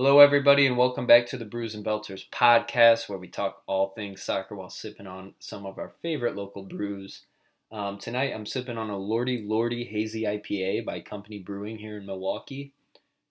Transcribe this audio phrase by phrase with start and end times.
[0.00, 3.88] Hello, everybody, and welcome back to the Brews and Belters podcast, where we talk all
[3.88, 7.22] things soccer while sipping on some of our favorite local brews.
[7.72, 12.06] Um, tonight, I'm sipping on a Lordy Lordy Hazy IPA by Company Brewing here in
[12.06, 12.72] Milwaukee.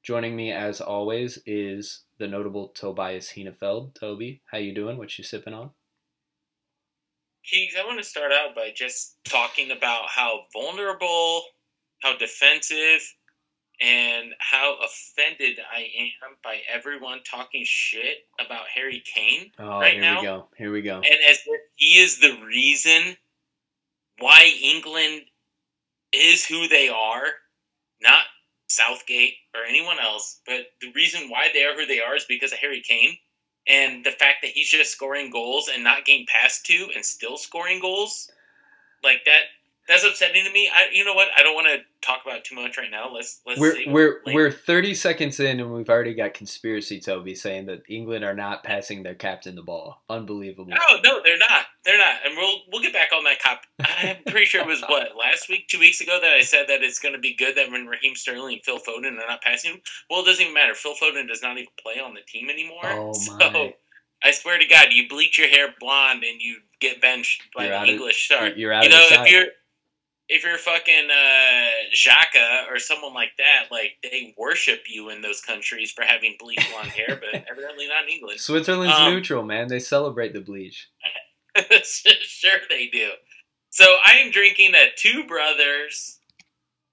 [0.04, 3.96] Joining me, as always, is the notable Tobias Henefeld.
[3.96, 4.98] Toby, how you doing?
[4.98, 5.70] What you sipping on?
[7.46, 11.44] Keegs, I want to start out by just talking about how vulnerable,
[12.04, 13.16] how defensive,
[13.80, 20.02] and how offended I am by everyone talking shit about Harry Kane Oh, right here
[20.02, 20.20] now.
[20.22, 20.48] we go.
[20.58, 20.96] Here we go.
[20.96, 23.18] And as if he is the reason
[24.20, 25.24] why England
[26.12, 27.24] is who they are,
[28.02, 28.24] not
[28.68, 32.52] Southgate or anyone else, but the reason why they are who they are is because
[32.52, 33.18] of Harry Kane.
[33.68, 37.38] And the fact that he's just scoring goals and not getting passed to and still
[37.38, 38.32] scoring goals,
[39.04, 39.42] like that,
[39.88, 40.70] that's upsetting to me.
[40.74, 41.30] I, you know what?
[41.38, 43.12] I don't want to talk about it too much right now.
[43.14, 43.60] Let's let's.
[43.60, 44.36] We're we're later.
[44.36, 48.64] we're 30 seconds in, and we've already got conspiracy Toby saying that England are not
[48.64, 50.04] passing their captain the ball.
[50.10, 50.70] Unbelievable.
[50.72, 51.66] No, no, they're not.
[51.86, 53.62] They're not, and we'll we'll get back on that cop.
[53.80, 56.84] I'm pretty sure it was what last week, two weeks ago, that I said that
[56.84, 59.72] it's going to be good that when Raheem Sterling and Phil Foden are not passing
[59.72, 59.82] him.
[60.10, 60.76] Well, it doesn't even matter.
[60.76, 62.82] Phil Foden does not even play on the team anymore.
[62.84, 63.74] Oh so my!
[64.24, 67.72] I swear to God, you bleach your hair blonde and you get benched by You're
[67.72, 68.48] the out of- English star.
[68.50, 69.46] You're out You of know, the if you're
[70.30, 75.42] if you're fucking uh, Xhaka or someone like that, like they worship you in those
[75.42, 78.40] countries for having bleach blonde hair, but evidently not in England.
[78.40, 79.68] Switzerland's Um, neutral, man.
[79.68, 80.90] They celebrate the bleach.
[81.84, 83.10] sure they do.
[83.70, 86.20] So I am drinking a Two Brothers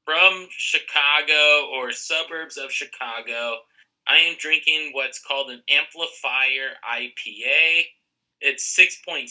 [0.04, 3.56] from Chicago or suburbs of Chicago.
[4.06, 7.84] I am drinking what's called an Amplifier IPA.
[8.46, 9.26] It's 6.7.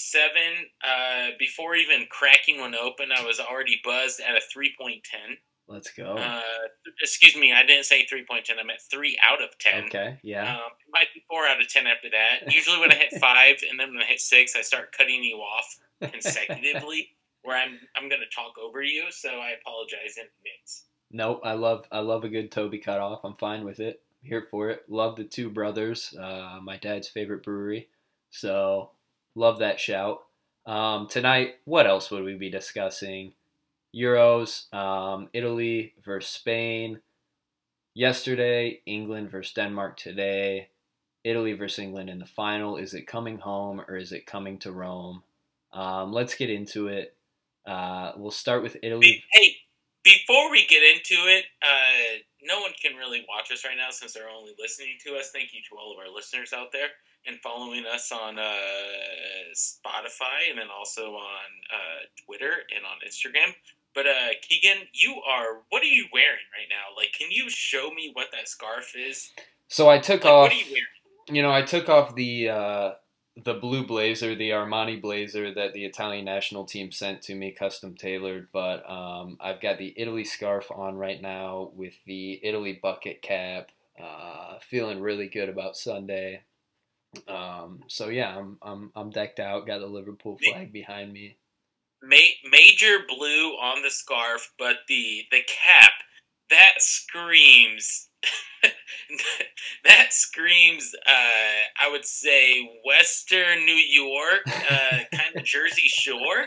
[0.83, 5.01] Uh, before even cracking one open, I was already buzzed at a 3.10.
[5.67, 6.17] Let's go.
[6.17, 6.41] Uh,
[6.99, 8.59] excuse me, I didn't say 3.10.
[8.59, 9.83] I meant 3 out of 10.
[9.85, 10.55] okay, yeah.
[10.55, 12.51] Um, it might be four out of ten after that.
[12.53, 15.37] Usually, when I hit five and then when I hit six, I start cutting you
[15.37, 17.09] off consecutively,
[17.43, 19.05] where I'm I'm going to talk over you.
[19.11, 20.85] So I apologize in advance.
[21.11, 23.23] Nope, I love I love a good Toby cut off.
[23.23, 24.01] I'm fine with it.
[24.21, 24.83] Here for it.
[24.87, 26.15] Love the two brothers.
[26.19, 27.89] Uh, my dad's favorite brewery.
[28.29, 28.91] So
[29.35, 30.19] love that shout.
[30.65, 33.33] Um, tonight, what else would we be discussing?
[33.95, 36.99] Euros, um, Italy versus Spain.
[37.93, 40.69] Yesterday, England versus Denmark today.
[41.23, 42.77] Italy versus England in the final.
[42.77, 45.23] Is it coming home or is it coming to Rome?
[45.71, 47.15] Um, let's get into it.
[47.65, 49.23] Uh, we'll start with Italy.
[49.31, 49.55] Hey,
[50.03, 54.13] before we get into it, uh, no one can really watch us right now since
[54.13, 55.31] they're only listening to us.
[55.31, 56.89] Thank you to all of our listeners out there
[57.25, 58.43] and following us on uh,
[59.53, 63.53] Spotify and then also on uh, Twitter and on Instagram.
[63.95, 66.95] But uh, Keegan, you are what are you wearing right now?
[66.97, 69.29] Like, can you show me what that scarf is?
[69.67, 70.43] So I took Like, off.
[70.43, 71.35] what are you wearing?
[71.35, 72.91] you know, I took off the uh,
[73.35, 77.95] the blue blazer, the Armani blazer that the Italian national team sent to me, custom
[77.95, 78.49] tailored.
[78.51, 83.69] But um, I've got the Italy scarf on right now with the Italy bucket cap.
[84.01, 86.41] Uh, feeling really good about Sunday.
[87.27, 89.67] Um, so yeah, I'm I'm I'm decked out.
[89.67, 91.37] Got the Liverpool flag behind me.
[92.01, 95.91] Ma- major blue on the scarf, but the the cap
[96.49, 98.09] that screams
[99.85, 100.93] that screams.
[101.05, 101.09] Uh,
[101.79, 106.45] I would say Western New York, uh, kind of Jersey Shore,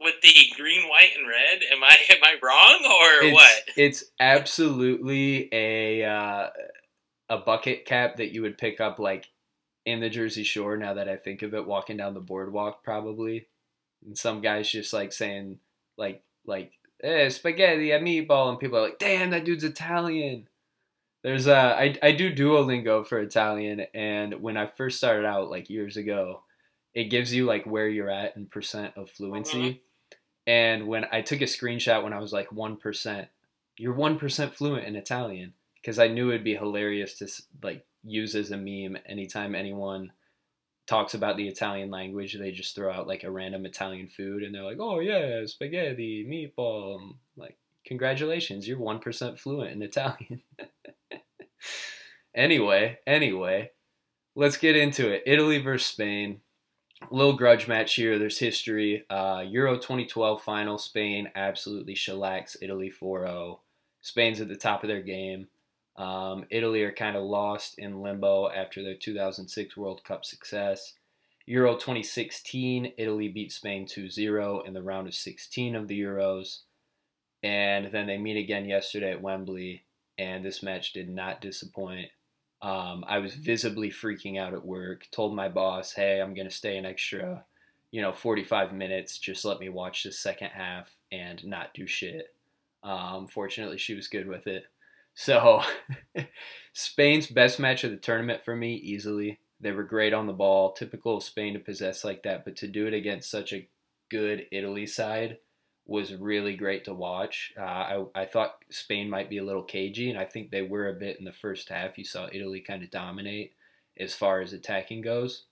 [0.00, 1.62] with the green, white, and red.
[1.72, 3.62] Am I am I wrong or It's, what?
[3.76, 6.48] It's absolutely a uh,
[7.28, 9.28] a bucket cap that you would pick up like
[9.84, 10.76] in the Jersey Shore.
[10.76, 13.48] Now that I think of it, walking down the boardwalk, probably,
[14.04, 15.58] and some guys just like saying
[15.96, 16.72] like like
[17.02, 20.48] eh, spaghetti a meatball, and people are like, "Damn, that dude's Italian."
[21.22, 25.70] There's uh, I I do Duolingo for Italian, and when I first started out like
[25.70, 26.42] years ago,
[26.94, 29.80] it gives you like where you're at in percent of fluency.
[30.46, 33.28] And when I took a screenshot when I was like one percent,
[33.76, 37.28] you're one percent fluent in Italian because I knew it'd be hilarious to
[37.62, 40.10] like use as a meme anytime anyone
[40.88, 42.36] talks about the Italian language.
[42.36, 46.26] They just throw out like a random Italian food and they're like, "Oh yeah, spaghetti,
[46.26, 50.42] meatball." I'm like, congratulations, you're one percent fluent in Italian.
[52.34, 53.70] anyway, anyway,
[54.34, 55.22] let's get into it.
[55.26, 56.40] Italy versus Spain.
[57.10, 58.18] Little grudge match here.
[58.18, 59.04] There's history.
[59.10, 60.78] Uh, Euro 2012 final.
[60.78, 63.58] Spain absolutely shellacks Italy 4-0.
[64.02, 65.48] Spain's at the top of their game.
[65.96, 70.94] Um, Italy are kind of lost in limbo after their 2006 World Cup success.
[71.46, 76.60] Euro 2016, Italy beat Spain 2-0 in the round of 16 of the Euros.
[77.42, 79.84] And then they meet again yesterday at Wembley,
[80.18, 82.08] and this match did not disappoint.
[82.60, 85.06] Um, I was visibly freaking out at work.
[85.10, 87.44] Told my boss, "Hey, I'm gonna stay an extra,
[87.90, 89.18] you know, 45 minutes.
[89.18, 92.34] Just let me watch the second half and not do shit."
[92.82, 94.64] Um, fortunately, she was good with it.
[95.14, 95.62] So,
[96.72, 99.40] Spain's best match of the tournament for me, easily.
[99.60, 100.72] They were great on the ball.
[100.72, 103.68] Typical of Spain to possess like that, but to do it against such a
[104.08, 105.38] good Italy side
[105.86, 107.52] was really great to watch.
[107.58, 110.88] Uh, I, I thought Spain might be a little cagey, and I think they were
[110.88, 111.98] a bit in the first half.
[111.98, 113.52] You saw Italy kind of dominate
[113.98, 115.44] as far as attacking goes.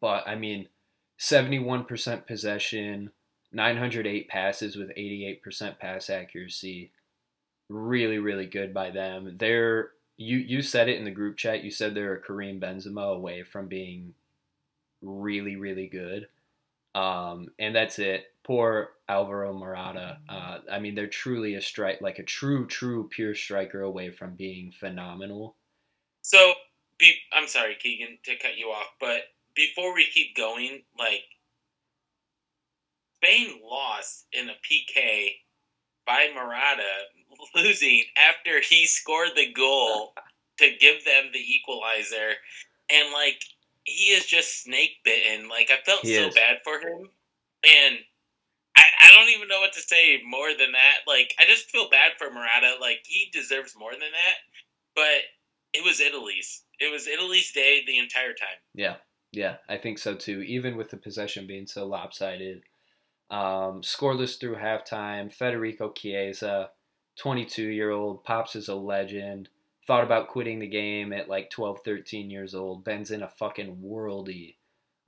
[0.00, 0.68] But, I mean,
[1.18, 3.12] 71% possession,
[3.52, 6.90] 908 passes with 88% pass accuracy.
[7.68, 9.36] Really, really good by them.
[9.38, 11.64] They're you you said it in the group chat.
[11.64, 14.14] You said they're a Karim Benzema away from being
[15.00, 16.28] really, really good.
[16.94, 18.31] Um, and that's it.
[18.44, 20.18] Poor Alvaro Morata.
[20.28, 24.34] Uh, I mean, they're truly a strike, like a true, true, pure striker away from
[24.34, 25.56] being phenomenal.
[26.22, 26.54] So,
[26.98, 29.22] be, I'm sorry, Keegan, to cut you off, but
[29.54, 31.24] before we keep going, like
[33.16, 35.28] Spain lost in a PK
[36.06, 36.82] by Morata,
[37.54, 40.14] losing after he scored the goal
[40.58, 42.34] to give them the equalizer,
[42.90, 43.42] and like
[43.84, 45.48] he is just snake bitten.
[45.48, 46.34] Like I felt he so is.
[46.34, 47.08] bad for him,
[47.64, 47.98] and
[49.14, 50.98] don't even know what to say more than that.
[51.06, 52.76] Like I just feel bad for Morata.
[52.80, 54.36] Like he deserves more than that,
[54.94, 55.22] but
[55.72, 56.62] it was Italy's.
[56.78, 58.58] It was Italy's day the entire time.
[58.74, 58.96] Yeah,
[59.32, 60.42] yeah, I think so too.
[60.42, 62.62] Even with the possession being so lopsided,
[63.30, 65.32] um, scoreless through halftime.
[65.32, 66.70] Federico Chiesa,
[67.18, 69.48] 22 year old, pops is a legend.
[69.86, 72.84] Thought about quitting the game at like 12, 13 years old.
[72.84, 74.56] Ben's in a fucking worldy.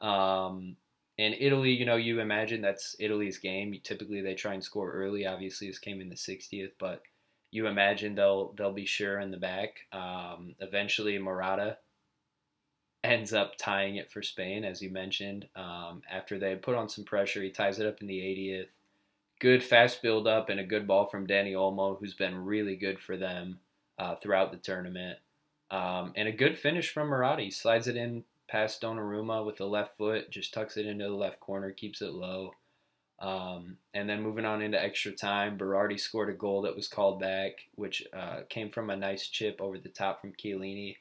[0.01, 0.77] Um,
[1.17, 3.79] in Italy, you know, you imagine that's Italy's game.
[3.83, 5.27] Typically, they try and score early.
[5.27, 7.03] Obviously, this came in the 60th, but
[7.51, 9.87] you imagine they'll they'll be sure in the back.
[9.93, 11.79] Um, eventually, Morata
[13.05, 15.47] ends up tying it for Spain, as you mentioned.
[15.55, 18.69] Um, after they put on some pressure, he ties it up in the 80th.
[19.41, 22.99] Good fast build up and a good ball from Dani Olmo, who's been really good
[22.99, 23.61] for them
[23.99, 25.19] uh, throughout the tournament.
[25.71, 27.43] Um, and a good finish from Morata.
[27.43, 31.15] He slides it in past Donnarumma with the left foot, just tucks it into the
[31.15, 32.53] left corner, keeps it low.
[33.21, 37.21] Um, and then moving on into extra time, Berardi scored a goal that was called
[37.21, 40.97] back, which uh, came from a nice chip over the top from Chiellini.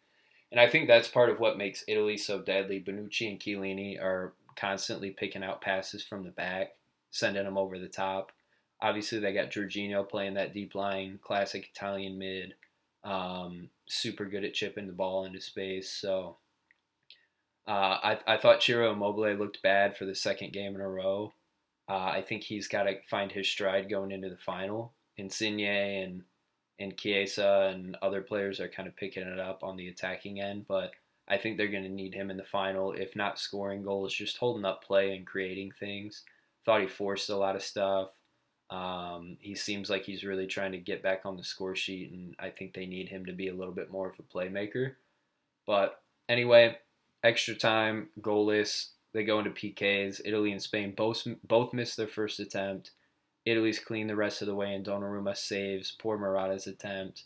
[0.51, 2.79] And I think that's part of what makes Italy so deadly.
[2.79, 6.75] Bonucci and Chiellini are constantly picking out passes from the back,
[7.09, 8.31] sending them over the top.
[8.79, 12.53] Obviously, they got Jorginho playing that deep line, classic Italian mid.
[13.03, 15.91] Um, super good at chipping the ball into space.
[15.91, 16.37] So
[17.67, 21.33] uh, I, I thought Ciro Immobile looked bad for the second game in a row.
[21.89, 24.93] Uh, I think he's got to find his stride going into the final.
[25.17, 26.23] Insigne and
[26.79, 30.65] and Chiesa and other players are kind of picking it up on the attacking end,
[30.67, 30.91] but
[31.27, 34.37] I think they're going to need him in the final, if not scoring goals, just
[34.37, 36.23] holding up play and creating things.
[36.65, 38.09] Thought he forced a lot of stuff.
[38.69, 42.35] Um, he seems like he's really trying to get back on the score sheet, and
[42.39, 44.93] I think they need him to be a little bit more of a playmaker.
[45.67, 46.77] But anyway,
[47.23, 48.87] extra time, goalless.
[49.13, 50.21] They go into PKs.
[50.25, 52.91] Italy and Spain both both missed their first attempt.
[53.45, 57.23] Italy's clean the rest of the way, and Donnarumma saves poor Morata's attempt.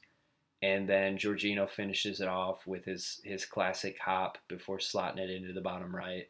[0.62, 5.54] And then Jorginho finishes it off with his, his classic hop before slotting it into
[5.54, 6.28] the bottom right.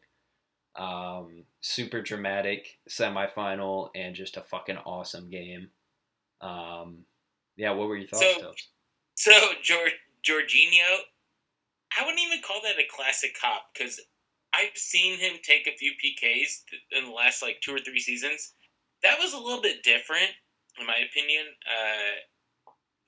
[0.76, 5.70] Um, super dramatic semifinal and just a fucking awesome game.
[6.42, 6.98] Um,
[7.56, 8.52] yeah, what were your thoughts, so,
[9.14, 9.32] So,
[9.62, 10.98] George, Jorginho,
[11.96, 14.00] I wouldn't even call that a classic cop because
[14.54, 16.62] I've seen him take a few PKs
[16.96, 18.52] in the last like two or three seasons
[19.02, 20.30] that was a little bit different,
[20.78, 21.44] in my opinion.
[21.66, 22.20] Uh,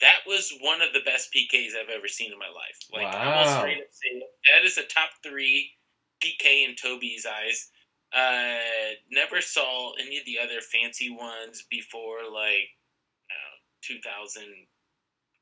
[0.00, 2.78] that was one of the best PKs I've ever seen in my life.
[2.92, 3.20] Like, wow.
[3.20, 4.22] I will straight up say
[4.54, 5.72] that is a top three
[6.24, 7.70] PK in Toby's eyes.
[8.12, 12.70] Uh, never saw any of the other fancy ones before, like
[13.30, 13.56] uh,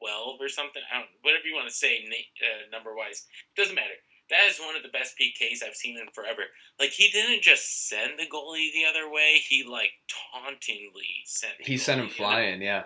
[0.00, 0.82] 2012 or something.
[0.92, 3.26] I don't, whatever you want to say, uh, number wise,
[3.56, 3.98] doesn't matter.
[4.30, 6.42] That is one of the best PKs I've seen in forever.
[6.78, 9.92] Like he didn't just send the goalie the other way; he like
[10.34, 11.54] tauntingly sent.
[11.60, 12.84] he sent him flying, yeah.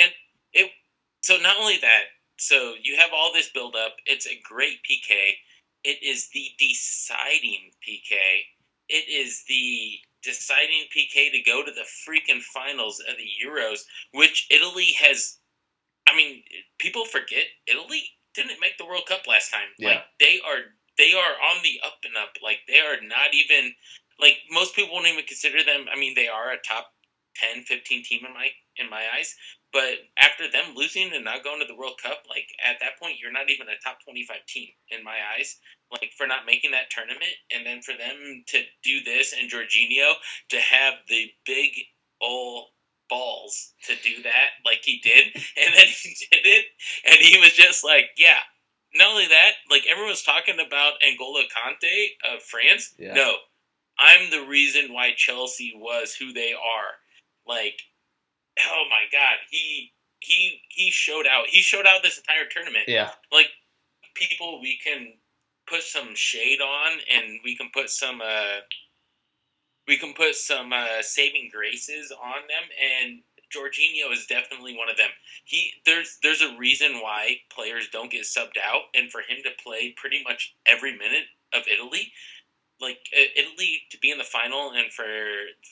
[0.00, 0.12] And
[0.52, 0.70] it
[1.22, 2.04] so not only that,
[2.38, 3.96] so you have all this build up.
[4.06, 5.34] It's a great PK.
[5.84, 8.14] It is the deciding PK.
[8.88, 13.80] It is the deciding PK to go to the freaking finals of the Euros,
[14.12, 15.37] which Italy has.
[16.08, 16.42] I mean,
[16.78, 18.02] people forget Italy
[18.34, 19.68] didn't make the World Cup last time.
[19.78, 19.88] Yeah.
[19.88, 22.34] Like they are they are on the up and up.
[22.42, 23.74] Like they are not even
[24.20, 25.86] like most people won't even consider them.
[25.92, 26.92] I mean, they are a top
[27.36, 29.34] 10, 15 team in my in my eyes.
[29.72, 33.20] But after them losing and not going to the World Cup, like at that point,
[33.20, 35.58] you're not even a top 25 team in my eyes.
[35.92, 40.14] Like for not making that tournament, and then for them to do this and Jorginho
[40.50, 41.70] to have the big
[42.20, 42.68] old
[43.08, 46.64] balls to do that like he did, and then he did it,
[47.06, 48.38] and he was just like, yeah.
[48.94, 52.94] Not only that, like everyone's talking about N'Golo Kanté of France.
[52.98, 53.12] Yeah.
[53.12, 53.34] No,
[53.98, 56.96] I'm the reason why Chelsea was who they are.
[57.46, 57.82] Like,
[58.66, 61.46] oh my god, he he he showed out.
[61.48, 62.84] He showed out this entire tournament.
[62.88, 63.10] Yeah.
[63.32, 63.48] Like
[64.14, 65.14] people we can
[65.68, 68.60] put some shade on and we can put some uh
[69.88, 72.68] we can put some uh saving graces on them
[73.02, 75.08] and Jorginho is definitely one of them.
[75.44, 79.50] He there's there's a reason why players don't get subbed out and for him to
[79.62, 82.12] play pretty much every minute of Italy
[82.80, 85.06] like uh, Italy to be in the final and for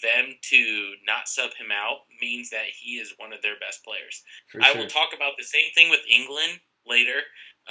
[0.03, 4.23] them to not sub him out means that he is one of their best players.
[4.49, 4.83] For I sure.
[4.83, 7.23] will talk about the same thing with England later.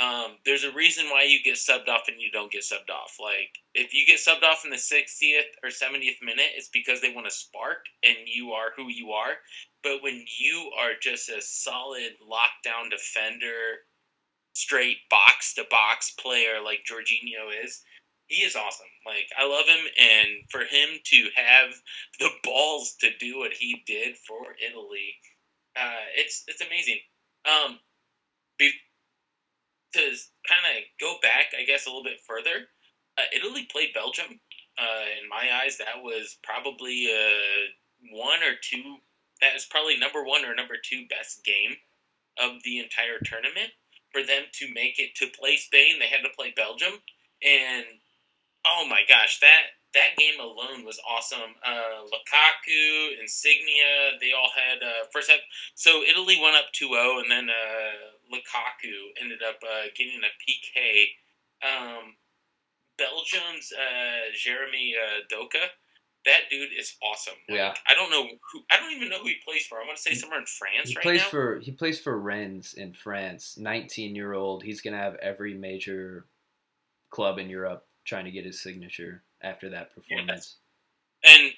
[0.01, 3.15] Um, there's a reason why you get subbed off and you don't get subbed off.
[3.21, 7.13] Like if you get subbed off in the 60th or 70th minute, it's because they
[7.13, 9.35] want to spark and you are who you are.
[9.83, 13.85] But when you are just a solid lockdown defender,
[14.53, 17.83] straight box to box player like Jorginho is,
[18.27, 18.87] he is awesome.
[19.05, 21.69] Like I love him, and for him to have
[22.19, 25.15] the balls to do what he did for Italy,
[25.75, 26.99] uh, it's it's amazing.
[27.45, 27.79] Um,
[29.95, 30.03] to
[30.47, 32.67] kind of go back, I guess, a little bit further,
[33.17, 34.39] uh, Italy played Belgium.
[34.77, 37.71] Uh, in my eyes, that was probably uh,
[38.11, 38.97] one or two.
[39.41, 41.79] That was probably number one or number two best game
[42.39, 43.71] of the entire tournament.
[44.11, 47.03] For them to make it to play Spain, they had to play Belgium,
[47.43, 47.83] and
[48.65, 51.55] oh my gosh, that that game alone was awesome.
[51.65, 55.39] Uh, Lukaku, Insigne, they all had uh, first half.
[55.73, 61.05] So Italy went up 2-0, and then uh, Lukaku ended up uh, getting a PK.
[61.63, 62.15] Um,
[62.97, 65.59] Belgium's uh, Jeremy uh, Doku,
[66.25, 67.33] that dude is awesome.
[67.49, 67.73] Like, Yeah.
[67.87, 68.61] I don't know who.
[68.71, 69.77] I don't even know who he plays for.
[69.79, 71.29] I want to say somewhere in France He right plays now.
[71.29, 73.57] for he plays for Rennes in France.
[73.57, 74.63] Nineteen year old.
[74.63, 76.25] He's gonna have every major
[77.09, 80.57] club in Europe trying to get his signature after that performance.
[81.25, 81.51] And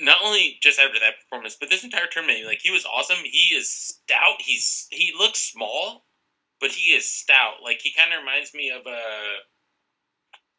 [0.00, 3.18] not only just after that performance, but this entire tournament, like he was awesome.
[3.24, 4.40] He is stout.
[4.40, 6.04] He's he looks small,
[6.60, 7.62] but he is stout.
[7.62, 9.02] Like he kind of reminds me of a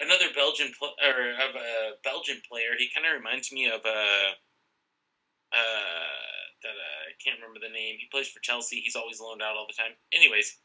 [0.01, 2.73] another Belgian pl- or of a Belgian player.
[2.77, 4.35] He kind of reminds me of a
[5.53, 6.21] uh
[6.63, 7.97] that uh, I can't remember the name.
[7.99, 8.81] He plays for Chelsea.
[8.81, 9.93] He's always loaned out all the time.
[10.13, 10.57] Anyways,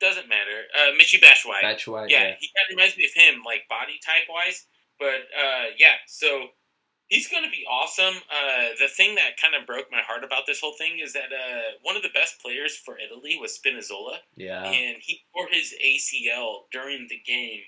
[0.00, 0.66] doesn't matter.
[0.74, 2.06] Uh, Michy Batshuayi That's why.
[2.08, 4.66] yeah, he kind of reminds me of him, like body type wise.
[4.98, 6.48] But uh, yeah, so
[7.08, 8.14] he's going to be awesome.
[8.30, 11.32] Uh, the thing that kind of broke my heart about this whole thing is that
[11.32, 14.64] uh, one of the best players for Italy was Spinazzola, yeah.
[14.64, 17.60] and he tore his ACL during the game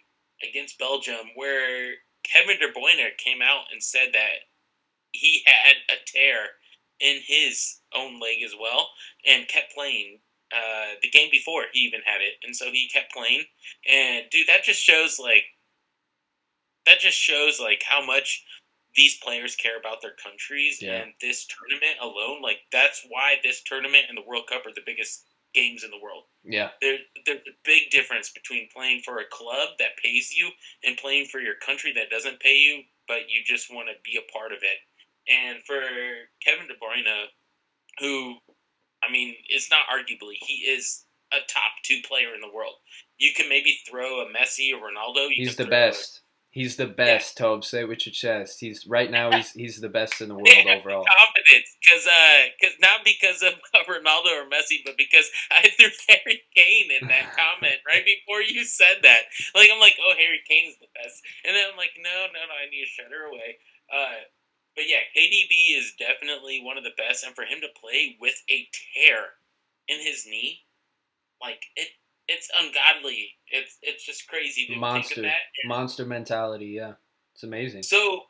[0.49, 4.47] against Belgium, where Kevin De Bruyne came out and said that
[5.13, 6.39] he had a tear
[7.01, 8.89] in his own leg as well,
[9.27, 10.21] and kept playing.
[10.51, 13.45] Uh, the game before he even had it, and so he kept playing.
[13.87, 15.43] And dude, that just shows like
[16.87, 18.47] that just shows like how much
[18.97, 21.03] these players care about their countries Yeah.
[21.03, 22.43] and this tournament alone.
[22.43, 25.99] Like that's why this tournament and the World Cup are the biggest games in the
[26.01, 26.25] world.
[26.45, 26.71] yeah.
[26.83, 30.51] There, there's a big difference between playing for a club that pays you
[30.85, 34.19] and playing for your country that doesn't pay you, but you just want to be
[34.19, 34.79] a part of it.
[35.33, 35.81] And for
[36.45, 37.27] Kevin De Bruyne,
[37.99, 38.37] who,
[39.03, 42.75] I mean, it's not arguably, he is a top two player in the world.
[43.19, 45.29] You can maybe throw a Messi or Ronaldo.
[45.31, 46.21] You He's the best.
[46.59, 47.63] He's the best, Tobe.
[47.63, 48.59] Say it with your chest.
[48.59, 49.31] He's right now.
[49.31, 51.07] He's he's the best in the world Yeah, overall.
[51.23, 53.55] confidence because uh, cause not because of
[53.87, 58.65] Ronaldo or Messi, but because I threw Harry Kane in that comment right before you
[58.65, 59.31] said that.
[59.55, 62.55] Like I'm like, oh, Harry Kane's the best, and then I'm like, no, no, no,
[62.59, 63.63] I need to shut her away.
[63.87, 64.27] Uh,
[64.75, 68.43] but yeah, KDB is definitely one of the best, and for him to play with
[68.51, 69.39] a tear
[69.87, 70.67] in his knee,
[71.41, 71.95] like it,
[72.29, 73.31] it's ungodly.
[73.49, 75.21] It's it's just crazy to think Monster.
[75.21, 75.43] of that.
[75.63, 76.67] And Monster mentality.
[76.67, 76.93] Yeah,
[77.35, 77.83] it's amazing.
[77.83, 78.23] so,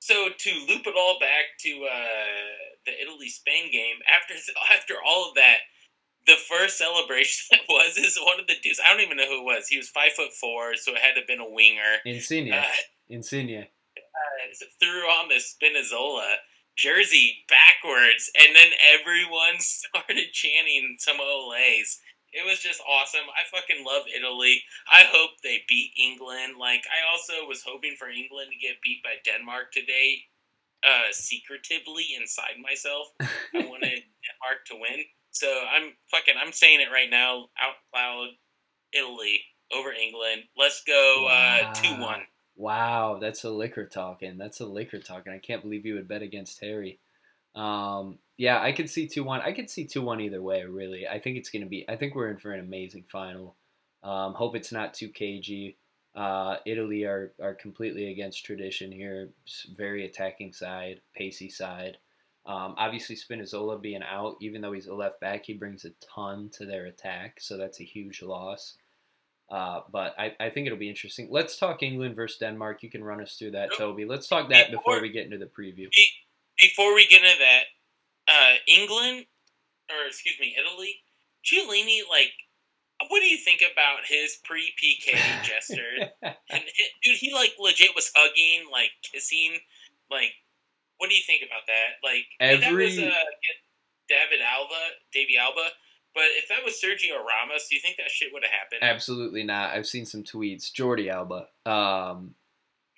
[0.00, 2.16] so to loop it all back to uh,
[2.86, 4.34] the Italy Spain game, after
[4.74, 5.58] after all of that,
[6.26, 8.80] the first celebration that was is one of the dudes.
[8.84, 9.68] I don't even know who it was.
[9.68, 11.98] He was five foot four, so it had to have been a winger.
[12.06, 12.52] Insigne.
[12.52, 12.62] Uh,
[13.08, 13.66] Insigne.
[13.66, 16.36] uh, threw on the Spinazzola
[16.76, 21.98] jersey backwards, and then everyone started chanting some Olays.
[22.32, 23.26] It was just awesome.
[23.34, 24.62] I fucking love Italy.
[24.90, 26.54] I hope they beat England.
[26.58, 30.24] Like I also was hoping for England to get beat by Denmark today.
[30.82, 35.04] uh, secretively inside myself, I wanted Denmark to win.
[35.30, 36.34] So I'm fucking.
[36.40, 38.28] I'm saying it right now out loud.
[38.92, 39.40] Italy
[39.72, 40.42] over England.
[40.56, 42.06] Let's go uh, two Wow.
[42.06, 42.20] one.
[42.56, 44.36] Wow, that's a liquor talking.
[44.36, 45.32] That's a liquor talking.
[45.32, 46.98] I can't believe you would bet against Harry.
[47.54, 49.42] Um, yeah, I could see two one.
[49.42, 50.64] I could see two one either way.
[50.64, 51.84] Really, I think it's gonna be.
[51.90, 53.54] I think we're in for an amazing final.
[54.02, 55.76] Um, hope it's not too cagey.
[56.14, 59.28] Uh, Italy are are completely against tradition here.
[59.76, 61.98] Very attacking side, pacey side.
[62.46, 66.48] Um, obviously, Spinazzola being out, even though he's a left back, he brings a ton
[66.56, 68.78] to their attack, so that's a huge loss.
[69.50, 71.28] Uh, but I, I think it'll be interesting.
[71.30, 72.82] Let's talk England versus Denmark.
[72.82, 74.06] You can run us through that, Toby.
[74.06, 75.88] Let's talk that before Before- we get into the preview.
[76.58, 77.64] Before we get into that,
[78.30, 79.26] uh, England
[79.90, 80.96] or excuse me, Italy.
[81.44, 82.32] Chiellini, like,
[83.08, 86.10] what do you think about his pre PK gesture?
[86.22, 89.58] And it, dude, he like legit was hugging, like kissing,
[90.10, 90.32] like.
[90.98, 91.96] What do you think about that?
[92.06, 93.14] Like if that was Every- uh,
[94.06, 94.74] David Alba,
[95.14, 95.68] Davy Alba,
[96.14, 98.82] but if that was Sergio Ramos, do you think that shit would have happened?
[98.82, 99.70] Absolutely not.
[99.70, 100.70] I've seen some tweets.
[100.70, 101.46] Jordi Alba.
[101.64, 102.34] Um,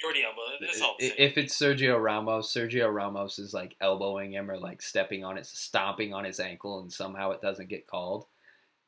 [0.02, 0.90] Jordi Alba, that's all.
[0.90, 1.14] I'm i- saying.
[1.18, 5.46] if it's Sergio Ramos, Sergio Ramos is like elbowing him or like stepping on it,
[5.46, 8.26] stomping on his ankle, and somehow it doesn't get called.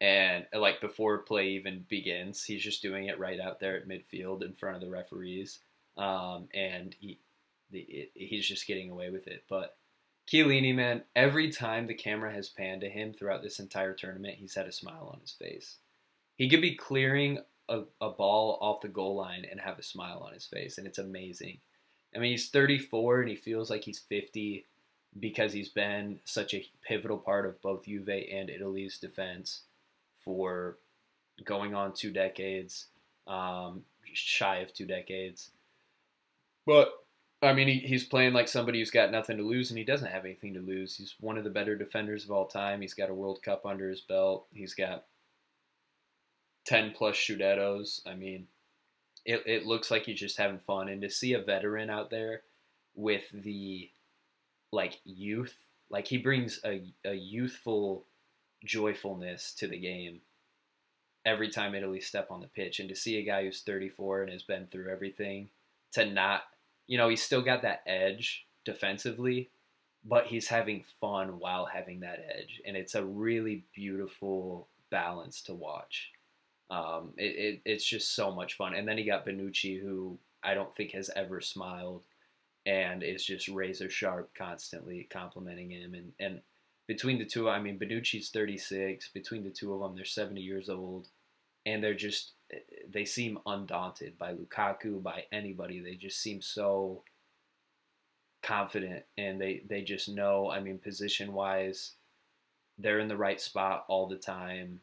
[0.00, 4.42] And like before play even begins, he's just doing it right out there at midfield
[4.44, 5.60] in front of the referees,
[5.96, 7.18] um, and he
[7.70, 9.44] the, it, he's just getting away with it.
[9.48, 9.76] But
[10.30, 14.54] Chiellini, man, every time the camera has panned to him throughout this entire tournament, he's
[14.54, 15.76] had a smile on his face.
[16.36, 20.22] He could be clearing a, a ball off the goal line and have a smile
[20.26, 21.58] on his face, and it's amazing.
[22.14, 24.66] I mean, he's 34 and he feels like he's 50
[25.18, 29.62] because he's been such a pivotal part of both Juve and Italy's defense
[30.24, 30.78] for
[31.44, 32.86] going on two decades,
[33.26, 35.50] um, shy of two decades.
[36.66, 36.92] But
[37.42, 40.10] I mean, he, he's playing like somebody who's got nothing to lose, and he doesn't
[40.10, 40.96] have anything to lose.
[40.96, 42.80] He's one of the better defenders of all time.
[42.80, 44.46] He's got a World Cup under his belt.
[44.52, 45.04] He's got
[46.64, 48.00] 10 plus Scudettos.
[48.06, 48.46] I mean,
[49.24, 50.88] it, it looks like he's just having fun.
[50.88, 52.42] And to see a veteran out there
[52.94, 53.90] with the
[54.72, 55.56] like youth,
[55.90, 58.06] like he brings a, a youthful
[58.64, 60.20] joyfulness to the game
[61.24, 62.80] every time Italy step on the pitch.
[62.80, 65.48] And to see a guy who's 34 and has been through everything
[65.92, 66.42] to not,
[66.86, 69.50] you know, he's still got that edge defensively,
[70.04, 72.60] but he's having fun while having that edge.
[72.66, 76.10] And it's a really beautiful balance to watch.
[76.70, 78.74] Um, it, it, it's just so much fun.
[78.74, 82.04] And then he got Bonucci, who I don't think has ever smiled
[82.66, 85.94] and is just razor sharp constantly complimenting him.
[85.94, 86.40] And, and
[86.86, 89.08] between the two, I mean, Bonucci's 36.
[89.08, 91.08] Between the two of them, they're 70 years old.
[91.66, 92.32] And they're just,
[92.88, 95.80] they seem undaunted by Lukaku, by anybody.
[95.80, 97.02] They just seem so
[98.42, 101.92] confident and they, they just know, I mean, position wise,
[102.76, 104.80] they're in the right spot all the time.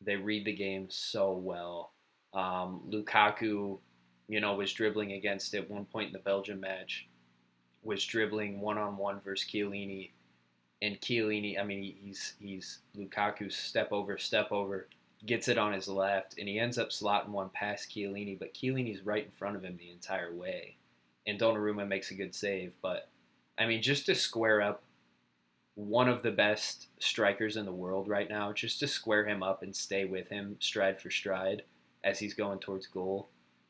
[0.00, 1.92] They read the game so well.
[2.32, 3.78] Um, Lukaku,
[4.28, 7.08] you know, was dribbling against at one point in the Belgium match,
[7.82, 10.10] was dribbling one on one versus Chiellini,
[10.82, 14.88] and Chiellini, I mean, he's he's Lukaku's step over, step over,
[15.26, 19.04] gets it on his left, and he ends up slotting one past Chiellini, but Chiellini's
[19.04, 20.76] right in front of him the entire way,
[21.26, 22.72] and Donnarumma makes a good save.
[22.80, 23.08] But
[23.58, 24.82] I mean, just to square up
[25.88, 29.62] one of the best strikers in the world right now, just to square him up
[29.62, 31.62] and stay with him stride for stride
[32.04, 33.28] as he's going towards goal,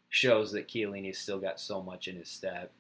[0.09, 2.73] shows that Chiellini's still got so much in his step.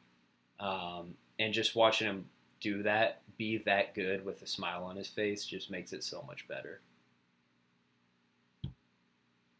[0.58, 2.26] Um, and just watching him
[2.60, 6.24] do that, be that good with a smile on his face, just makes it so
[6.26, 6.80] much better.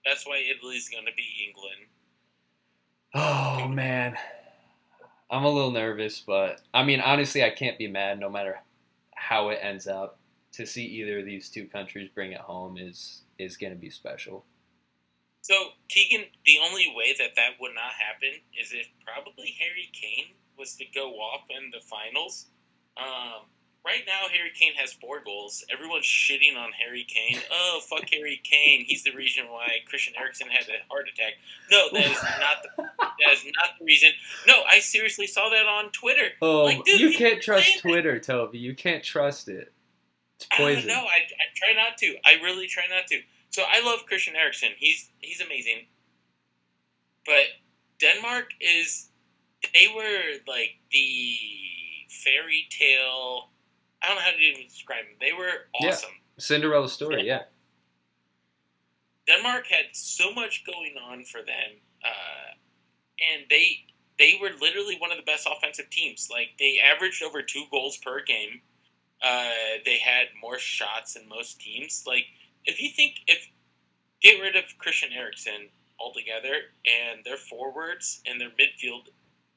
[0.04, 1.86] That's why Italy's going to beat England.
[3.14, 4.16] Oh man,
[5.30, 8.58] I'm a little nervous, but I mean, honestly, I can't be mad no matter
[9.20, 10.18] how it ends up.
[10.54, 13.88] To see either of these two countries bring it home is is going to be
[13.88, 14.44] special.
[15.42, 15.54] So
[15.88, 20.74] Keegan, the only way that that would not happen is if probably Harry Kane was
[20.76, 22.46] to go off in the finals.
[22.96, 23.46] Um,
[23.84, 25.64] right now, Harry Kane has four goals.
[25.72, 27.40] Everyone's shitting on Harry Kane.
[27.52, 28.84] Oh, fuck Harry Kane.
[28.86, 31.34] He's the reason why Christian Eriksen had a heart attack.
[31.70, 34.10] No, that is not the, that is not the reason.
[34.46, 36.28] No, I seriously saw that on Twitter.
[36.42, 37.88] Oh, Like, dude, you can't trust saying that.
[37.88, 38.58] Twitter, Toby.
[38.58, 39.72] You can't trust it.
[40.36, 40.88] It's I don't poison.
[40.88, 40.94] know.
[40.94, 42.14] I, I try not to.
[42.24, 43.20] I really try not to.
[43.50, 44.70] So I love Christian Eriksen.
[44.78, 45.86] He's he's amazing.
[47.26, 47.44] But
[47.98, 49.08] Denmark is
[49.74, 51.36] they were like the
[52.08, 53.49] fairy tale.
[54.02, 55.16] I don't know how to even describe them.
[55.20, 55.88] They were Yeah.
[55.90, 56.10] awesome.
[56.38, 57.44] Cinderella story, yeah.
[59.26, 62.54] Denmark had so much going on for them, uh,
[63.20, 63.84] and they
[64.18, 66.28] they were literally one of the best offensive teams.
[66.30, 68.60] Like they averaged over two goals per game.
[69.22, 69.50] Uh,
[69.84, 72.04] they had more shots than most teams.
[72.06, 72.26] Like
[72.64, 73.48] if you think if
[74.20, 76.54] get rid of Christian Eriksen altogether,
[76.86, 79.08] and their forwards and their midfield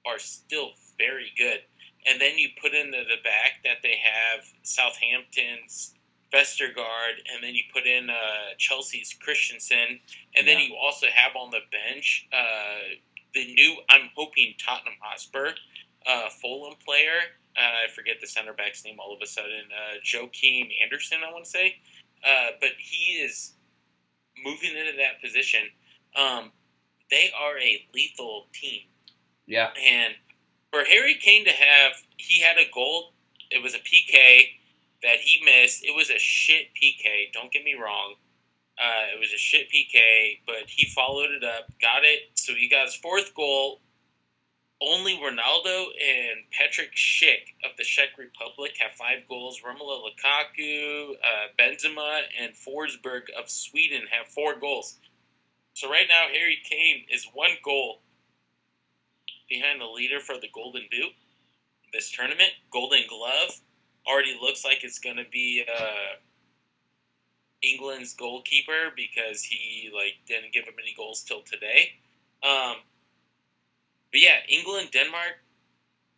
[0.05, 1.61] are still very good,
[2.05, 5.93] and then you put into the back that they have Southampton's
[6.33, 9.99] Vestergaard, and then you put in uh, Chelsea's Christensen,
[10.35, 12.97] and then you also have on the bench uh,
[13.33, 15.51] the new, I'm hoping Tottenham Hotspur,
[16.07, 17.19] uh, Fulham player.
[17.55, 19.65] Uh, I forget the center back's name all of a sudden.
[19.71, 21.75] Uh, Joachim Andersen, I want to say,
[22.25, 23.53] uh, but he is
[24.43, 25.61] moving into that position.
[26.15, 26.51] Um,
[27.11, 28.81] they are a lethal team.
[29.45, 29.69] Yeah.
[29.79, 30.15] And
[30.73, 33.13] for Harry Kane to have, he had a goal.
[33.51, 34.57] It was a PK
[35.03, 35.83] that he missed.
[35.83, 37.31] It was a shit PK.
[37.31, 38.15] Don't get me wrong.
[38.79, 42.31] Uh, it was a shit PK, but he followed it up, got it.
[42.33, 43.81] So he got his fourth goal.
[44.81, 49.61] Only Ronaldo and Patrick Schick of the Czech Republic have five goals.
[49.61, 54.97] Romelu Lukaku, uh, Benzema, and Forsberg of Sweden have four goals.
[55.75, 57.99] So right now, Harry Kane is one goal
[59.53, 61.13] behind the leader for the Golden Boot
[61.93, 62.49] this tournament.
[62.71, 63.61] Golden Glove
[64.07, 66.17] already looks like it's going to be uh,
[67.61, 71.91] England's goalkeeper because he like didn't give him any goals till today.
[72.43, 72.77] Um,
[74.11, 75.39] but yeah, England Denmark.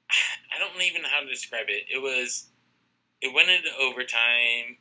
[0.56, 1.84] I don't even know how to describe it.
[1.94, 2.48] It was
[3.22, 4.78] it went into overtime,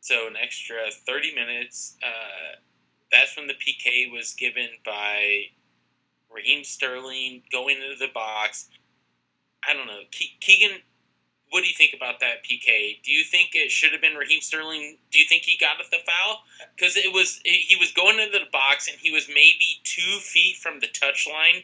[0.00, 1.96] so an extra thirty minutes.
[2.02, 2.60] Uh,
[3.10, 5.46] that's when the PK was given by
[6.34, 8.68] Raheem Sterling going into the box.
[9.68, 10.02] I don't know.
[10.12, 10.78] Ke- Keegan,
[11.50, 13.02] what do you think about that PK?
[13.02, 14.98] Do you think it should have been Raheem Sterling?
[15.10, 16.42] Do you think he got the foul?
[16.76, 20.56] Because it was he was going into the box and he was maybe two feet
[20.56, 21.62] from the touch line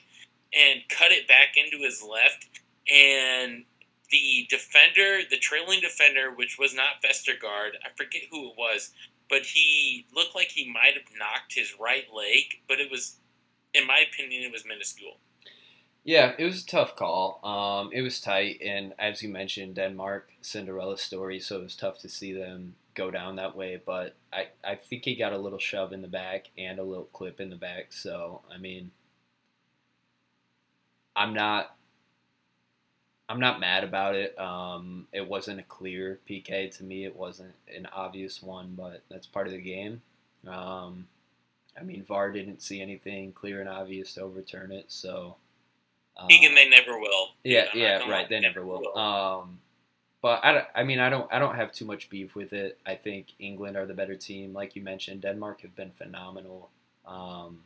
[0.52, 2.48] and cut it back into his left.
[2.92, 3.64] And
[4.10, 8.92] the defender, the trailing defender, which was not Vestergaard, I forget who it was,
[9.28, 13.16] but he looked like he might have knocked his right leg, but it was,
[13.76, 15.18] in my opinion, it was minuscule.
[16.04, 17.40] Yeah, it was a tough call.
[17.44, 21.98] Um, it was tight, and as you mentioned, Denmark Cinderella story, so it was tough
[22.00, 23.80] to see them go down that way.
[23.84, 27.06] But I, I think he got a little shove in the back and a little
[27.06, 27.92] clip in the back.
[27.92, 28.92] So I mean,
[31.16, 31.74] I'm not,
[33.28, 34.38] I'm not mad about it.
[34.38, 37.04] Um, it wasn't a clear PK to me.
[37.04, 40.02] It wasn't an obvious one, but that's part of the game.
[40.46, 41.08] Um,
[41.78, 45.36] I mean, VAR didn't see anything clear and obvious to overturn it, so.
[46.16, 47.28] um, Keegan, they never will.
[47.44, 48.28] yeah, yeah, right.
[48.28, 48.96] They never will.
[48.96, 49.58] Um,
[50.22, 52.78] but I, I mean, I don't, I don't have too much beef with it.
[52.86, 55.20] I think England are the better team, like you mentioned.
[55.22, 56.70] Denmark have been phenomenal.
[57.06, 57.60] Um,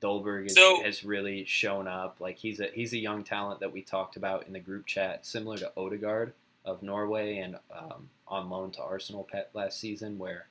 [0.00, 2.16] Dolberg is, So- has really shown up.
[2.20, 5.24] Like he's a he's a young talent that we talked about in the group chat,
[5.24, 10.48] similar to Odegaard of Norway and um, on loan to Arsenal pet last season, where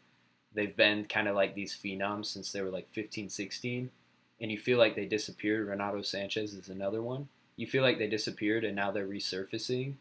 [0.57, 3.91] they've been kind of like these phenoms since they were like 15, 16,
[4.41, 5.67] and you feel like they disappeared.
[5.67, 7.29] Renato Sanches is another one.
[7.57, 9.93] You feel like they disappeared and now they're resurfacing,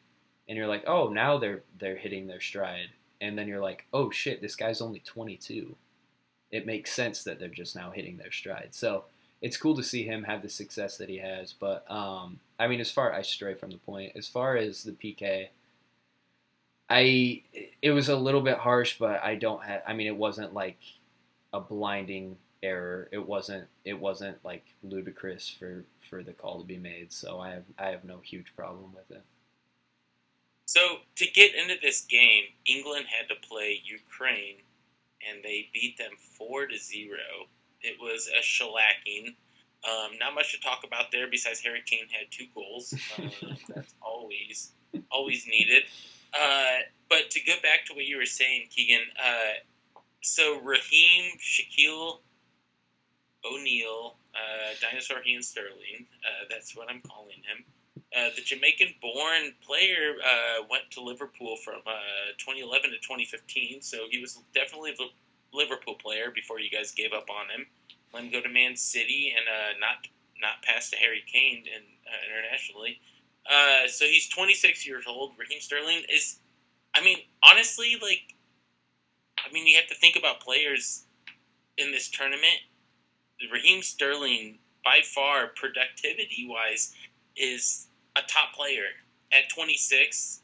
[0.49, 2.89] and you're like, oh, now they're they're hitting their stride,
[3.21, 5.77] and then you're like, oh shit, this guy's only 22.
[6.51, 8.69] It makes sense that they're just now hitting their stride.
[8.71, 9.05] So
[9.43, 11.53] it's cool to see him have the success that he has.
[11.53, 14.93] But um, I mean, as far I stray from the point, as far as the
[14.93, 15.49] PK,
[16.89, 17.43] I
[17.83, 19.83] it was a little bit harsh, but I don't have.
[19.87, 20.79] I mean, it wasn't like
[21.53, 23.09] a blinding error.
[23.11, 23.67] It wasn't.
[23.85, 27.13] It wasn't like ludicrous for for the call to be made.
[27.13, 29.23] So I have I have no huge problem with it.
[30.67, 30.81] So
[31.17, 34.57] to get into this game, England had to play Ukraine,
[35.29, 37.49] and they beat them four to zero.
[37.81, 39.35] It was a shellacking.
[39.85, 42.95] Um, not much to talk about there besides Harry Kane had two goals.
[43.17, 43.29] Uh,
[43.75, 44.71] that's always
[45.11, 45.85] always needed.
[46.39, 49.03] Uh, but to go back to what you were saying, Keegan.
[49.19, 49.61] Uh,
[50.23, 52.19] so Raheem Shaquille
[53.45, 56.07] O'Neal, uh, Dinosaur Ian Sterling.
[56.25, 57.65] Uh, that's what I'm calling him.
[58.17, 60.15] Uh, the Jamaican-born player
[60.71, 66.31] went to Liverpool from uh, 2011 to 2015, so he was definitely a Liverpool player
[66.35, 67.67] before you guys gave up on him.
[68.13, 70.07] Let him go to Man City and not
[70.41, 73.01] not pass to Harry Kane uh, internationally.
[73.51, 75.33] Uh, so he's 26 years old.
[75.39, 76.39] Raheem Sterling is,
[76.95, 78.35] I mean, honestly, like,
[79.39, 81.05] I mean, you have to think about players
[81.79, 82.61] in this tournament.
[83.53, 86.95] Raheem Sterling, by far, productivity wise,
[87.37, 88.85] is a top player
[89.33, 90.41] at 26.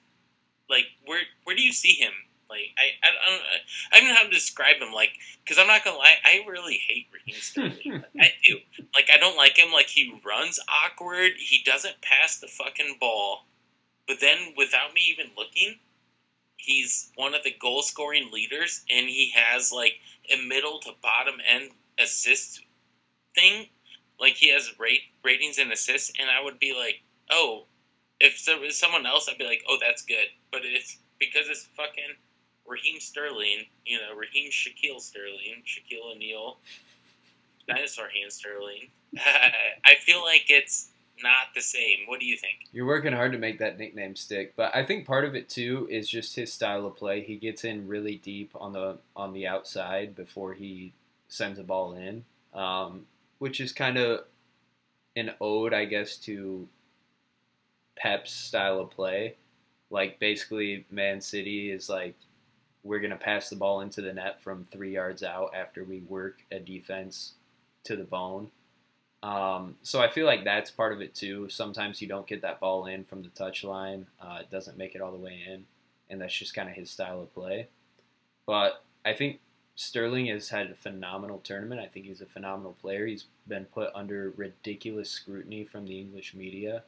[0.69, 2.13] Like, where where do you see him?
[2.53, 3.43] Like, I I, I don't
[3.93, 4.93] I don't know how to describe him.
[4.93, 5.13] Like,
[5.43, 8.05] because I'm not gonna lie, I really hate Raheem Sterling.
[8.21, 8.59] I do.
[8.95, 9.73] Like, I don't like him.
[9.73, 11.33] Like he runs awkward.
[11.39, 13.47] He doesn't pass the fucking ball.
[14.07, 15.77] But then, without me even looking,
[16.57, 19.95] he's one of the goal scoring leaders, and he has like
[20.31, 22.61] a middle to bottom end assist
[23.35, 23.69] thing.
[24.21, 27.65] Like he has rate ratings and assists, and I would be like, oh,
[28.21, 30.27] if there was someone else, I'd be like, oh, that's good.
[30.51, 32.17] But it's because it's fucking
[32.67, 36.59] Raheem Sterling, you know, Raheem Shaquille Sterling, Shaquille O'Neal,
[37.69, 38.89] dinosaur hand Sterling.
[39.17, 40.89] I feel like it's
[41.23, 41.99] not the same.
[42.07, 42.67] What do you think?
[42.73, 45.87] You're working hard to make that nickname stick, but I think part of it too
[45.91, 47.23] is just his style of play.
[47.23, 50.93] He gets in really deep on the on the outside before he
[51.29, 53.07] sends a ball in, um,
[53.39, 54.25] which is kind of
[55.17, 56.67] an ode, I guess, to
[57.97, 59.37] Pep's style of play.
[59.91, 62.17] Like basically, Man City is like
[62.85, 66.43] we're gonna pass the ball into the net from three yards out after we work
[66.51, 67.35] a defense
[67.85, 68.51] to the bone.
[69.23, 71.49] Um, so I feel like that's part of it too.
[71.49, 74.07] Sometimes you don't get that ball in from the touch line.
[74.21, 75.65] Uh, it doesn't make it all the way in,
[76.11, 77.69] and that's just kind of his style of play.
[78.47, 79.41] But I think
[79.77, 81.81] Sterling has had a phenomenal tournament.
[81.81, 83.07] I think he's a phenomenal player.
[83.07, 86.83] He's been put under ridiculous scrutiny from the English media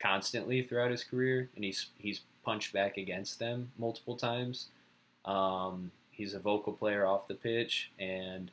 [0.00, 4.68] constantly throughout his career, and he's he's punched back against them multiple times.
[5.24, 8.50] Um, he's a vocal player off the pitch, and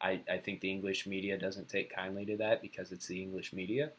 [0.00, 3.52] I, I think the English media doesn't take kindly to that because it's the English
[3.52, 3.90] media.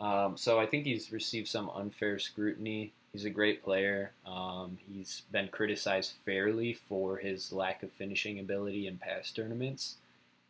[0.00, 2.92] Um, so I think he's received some unfair scrutiny.
[3.12, 4.12] He's a great player.
[4.26, 9.96] Um, he's been criticized fairly for his lack of finishing ability in past tournaments,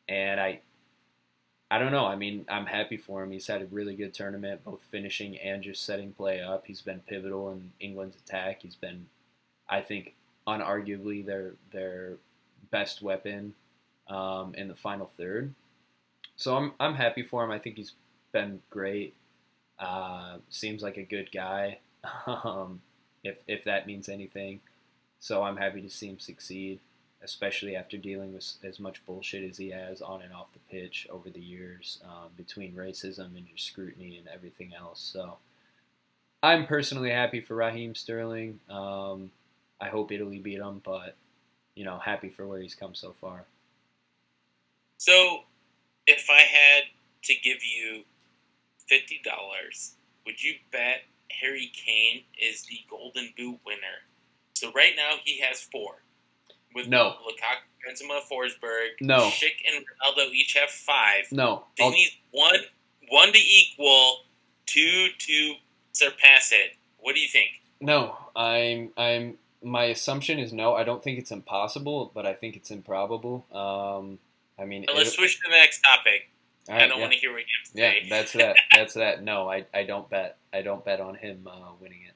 [0.09, 0.61] and I,
[1.71, 2.07] I don't know.
[2.07, 3.33] I mean, I'm happy for him.
[3.33, 6.65] He's had a really good tournament, both finishing and just setting play up.
[6.67, 8.63] He's been pivotal in England's attack.
[8.63, 9.07] He's been,
[9.69, 10.15] I think,
[10.47, 12.15] unarguably their their
[12.71, 13.55] best weapon
[14.09, 15.55] um, in the final third.
[16.37, 17.51] So I'm I'm happy for him.
[17.51, 17.93] I think he's
[18.33, 19.15] been great.
[19.79, 21.79] Uh, seems like a good guy,
[22.27, 22.81] um,
[23.23, 24.61] if if that means anything.
[25.21, 26.81] So I'm happy to see him succeed,
[27.23, 31.07] especially after dealing with as much bullshit as he has on and off the pitch
[31.11, 35.01] over the years, um, between racism and just scrutiny and everything else.
[35.01, 35.39] So
[36.43, 38.61] I'm personally happy for Raheem Sterling.
[38.69, 39.31] Um,
[39.85, 41.17] I hope Italy beat him, but
[41.75, 43.45] you know, happy for where he's come so far.
[44.97, 45.41] So,
[46.07, 46.85] if I had
[47.25, 48.05] to give you
[48.89, 51.03] fifty dollars, would you bet
[51.41, 54.01] Harry Kane is the Golden Boot winner?
[54.55, 55.97] So right now he has four.
[56.75, 57.17] With no.
[57.27, 59.19] Lukaku, Benzema, Forsberg, no.
[59.29, 61.31] Schick, and Ronaldo each have five.
[61.31, 61.65] No.
[61.79, 62.57] They need one,
[63.11, 64.21] one to equal,
[64.67, 65.55] two to
[65.93, 66.77] surpass it.
[66.99, 67.63] What do you think?
[67.81, 70.75] No, I'm I'm my assumption is no.
[70.75, 73.47] I don't think it's impossible, but I think it's improbable.
[73.53, 74.19] Um,
[74.59, 76.31] I mean, let's it, switch to the next topic.
[76.69, 77.03] Right, I don't yeah.
[77.03, 77.99] want to hear what you have to say.
[78.03, 78.57] Yeah, that's that.
[78.73, 79.23] That's that.
[79.23, 80.39] No, I, I don't bet.
[80.53, 82.15] I don't bet on him uh, winning it.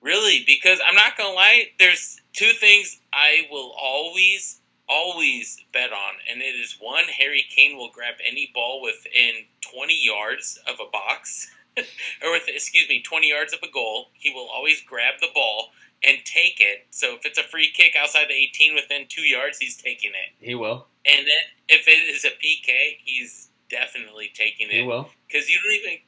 [0.00, 0.42] Really?
[0.44, 1.66] Because I'm not gonna lie.
[1.78, 7.76] There's two things I will always, always bet on, and it is one: Harry Kane
[7.76, 13.28] will grab any ball within 20 yards of a box, or with excuse me, 20
[13.28, 14.08] yards of a goal.
[14.14, 15.68] He will always grab the ball
[16.04, 16.86] and take it.
[16.90, 20.34] So if it's a free kick outside the 18 within two yards, he's taking it.
[20.44, 20.86] He will.
[21.06, 24.74] And then if it is a PK, he's definitely taking it.
[24.74, 25.08] He will.
[25.26, 25.98] Because you don't even.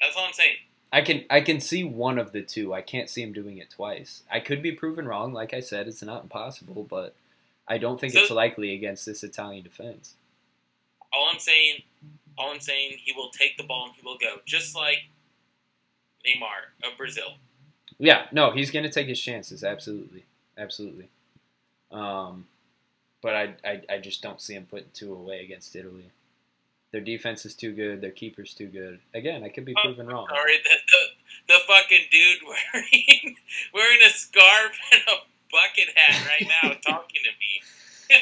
[0.00, 0.56] That's all I'm saying.
[0.92, 2.72] I can I can see one of the two.
[2.72, 4.22] I can't see him doing it twice.
[4.30, 5.32] I could be proven wrong.
[5.32, 7.16] Like I said, it's not impossible, but
[7.66, 10.14] I don't think So- it's likely against this Italian defense.
[11.12, 11.82] All I'm saying,
[12.36, 15.04] all I'm saying, he will take the ball and he will go, just like
[16.26, 17.34] Neymar of Brazil.
[17.98, 19.62] Yeah, no, he's going to take his chances.
[19.64, 20.24] Absolutely,
[20.58, 21.08] absolutely.
[21.90, 22.46] Um,
[23.22, 26.10] but I, I, I just don't see him putting two away against Italy.
[26.92, 28.00] Their defense is too good.
[28.00, 29.00] Their keeper's too good.
[29.14, 30.26] Again, I could be proven wrong.
[30.28, 33.36] Sorry, the, the, the fucking dude wearing
[33.72, 35.16] wearing a scarf and a
[35.50, 38.20] bucket hat right now talking to me.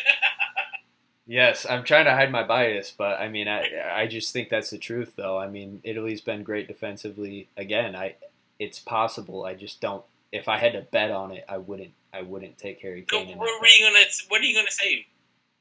[1.26, 4.70] Yes, I'm trying to hide my bias, but I mean, I I just think that's
[4.70, 5.38] the truth, though.
[5.38, 7.48] I mean, Italy's been great defensively.
[7.56, 8.16] Again, I
[8.62, 9.44] it's possible.
[9.44, 10.04] I just don't.
[10.30, 11.90] If I had to bet on it, I wouldn't.
[12.14, 13.30] I wouldn't take Harry So Kane.
[13.30, 15.06] in what were you gonna What are you gonna say,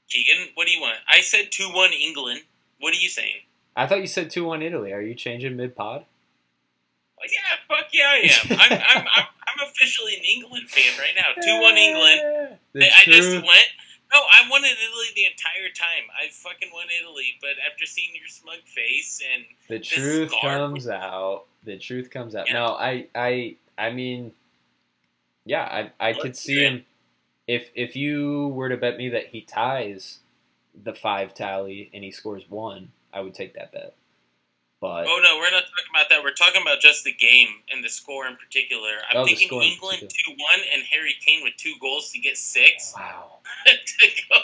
[0.09, 0.49] Keegan?
[0.53, 0.97] What do you want?
[1.09, 2.41] I said two one England.
[2.79, 3.37] What are you saying?
[3.75, 4.91] I thought you said two one Italy.
[4.93, 6.05] Are you changing mid pod?
[7.19, 8.57] Like, yeah, fuck yeah, I am.
[8.59, 11.41] I'm, I'm, I'm, I'm officially an England fan right now.
[11.41, 12.57] Two one England.
[12.73, 13.67] The I, I just went.
[14.13, 16.09] No, I wanted Italy the entire time.
[16.11, 20.57] I fucking won Italy, but after seeing your smug face and The truth scar.
[20.57, 21.45] comes out.
[21.63, 22.47] The truth comes out.
[22.47, 22.53] Yeah.
[22.53, 24.33] No, I, I, I mean,
[25.45, 25.63] yeah,
[25.99, 26.85] I, I could see him.
[27.47, 30.19] If if you were to bet me that he ties
[30.83, 33.93] the five tally and he scores one, I would take that bet.
[34.81, 36.23] But Oh no, we're not talking about that.
[36.23, 38.89] We're talking about just the game and the score in particular.
[39.09, 42.93] I'm Oh, thinking England two one and Harry Kane with two goals to get six
[42.97, 44.39] wow, to go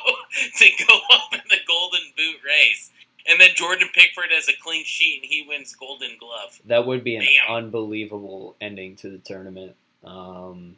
[0.58, 2.92] to go up in the Golden Boot race,
[3.28, 6.60] and then Jordan Pickford has a clean sheet and he wins Golden Glove.
[6.66, 7.56] that would be an Damn.
[7.56, 9.76] unbelievable ending to the tournament.
[10.04, 10.78] Um,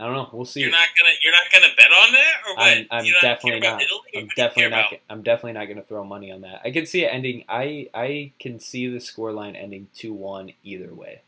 [0.00, 0.30] I don't know.
[0.32, 0.60] We'll see.
[0.60, 2.62] You're not gonna you're not gonna bet on that or what?
[2.68, 3.72] I'm- I'm definitely not.
[3.82, 4.86] I'm what do you definitely not.
[4.92, 5.00] about?
[5.10, 6.60] I'm definitely not going to throw money on that.
[6.64, 7.44] I can see it ending.
[7.48, 11.22] I I can see the scoreline ending two one either way.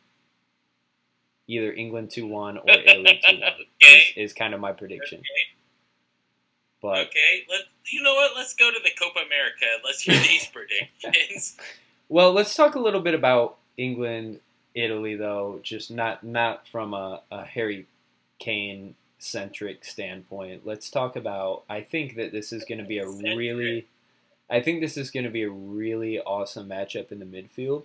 [1.48, 3.50] Either England two one or Italy two one
[3.83, 4.12] Okay.
[4.16, 5.20] is, is kind of my prediction.
[6.80, 8.37] But Okay, let you know what?
[8.37, 9.66] Let's go to the Copa America.
[9.85, 11.56] Let's hear these predictions.
[12.09, 14.38] well, let's talk a little bit about England
[14.76, 15.59] Italy though.
[15.64, 17.87] Just not not from a, a Harry
[18.40, 20.66] Kane centric standpoint.
[20.66, 21.62] Let's talk about.
[21.68, 23.87] I think that this is going to be a really.
[24.50, 27.85] I think this is going to be a really awesome matchup in the midfield.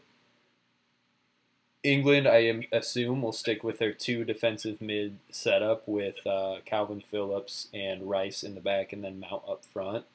[1.83, 7.01] England, I am, assume, will stick with their two defensive mid setup with uh, Calvin
[7.01, 10.05] Phillips and Rice in the back, and then Mount up front.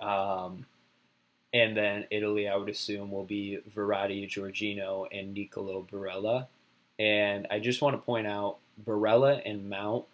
[0.00, 0.66] Um,
[1.54, 6.48] and then Italy, I would assume, will be Verratti, Jorginho, and Nicolo Barella.
[6.98, 10.04] And I just want to point out Barella and Mount.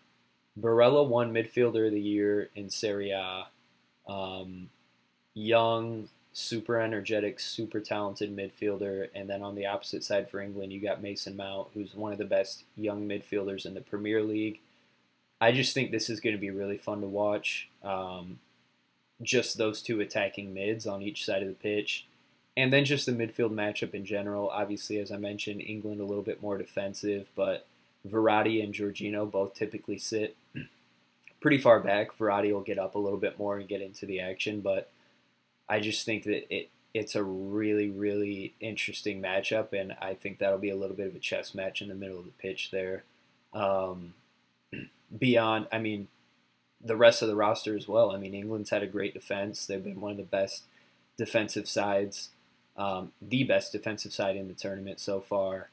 [0.59, 3.47] Barella won Midfielder of the Year in Serie A.
[4.11, 4.71] Um,
[5.35, 9.09] young, super energetic, super talented midfielder.
[9.15, 12.19] And then on the opposite side for England, you got Mason Mount, who's one of
[12.19, 14.61] the best young midfielders in the Premier League.
[15.41, 17.69] I just think this is going to be really fun to watch.
[17.83, 18.41] Um,
[19.23, 22.07] just those two attacking mids on each side of the pitch.
[22.57, 24.51] And then just the midfield matchup in general.
[24.51, 27.67] Obviously, as I mentioned, England a little bit more defensive, but
[28.09, 30.37] Verratti and Jorginho both typically sit
[31.41, 32.17] pretty far back.
[32.17, 34.91] Verratti will get up a little bit more and get into the action, but
[35.69, 40.59] I just think that it it's a really really interesting matchup, and I think that'll
[40.59, 43.05] be a little bit of a chess match in the middle of the pitch there.
[43.53, 44.15] Um,
[45.19, 46.09] beyond, I mean,
[46.83, 48.11] the rest of the roster as well.
[48.11, 49.67] I mean, England's had a great defense.
[49.67, 50.65] They've been one of the best
[51.17, 52.31] defensive sides,
[52.77, 55.69] um, the best defensive side in the tournament so far.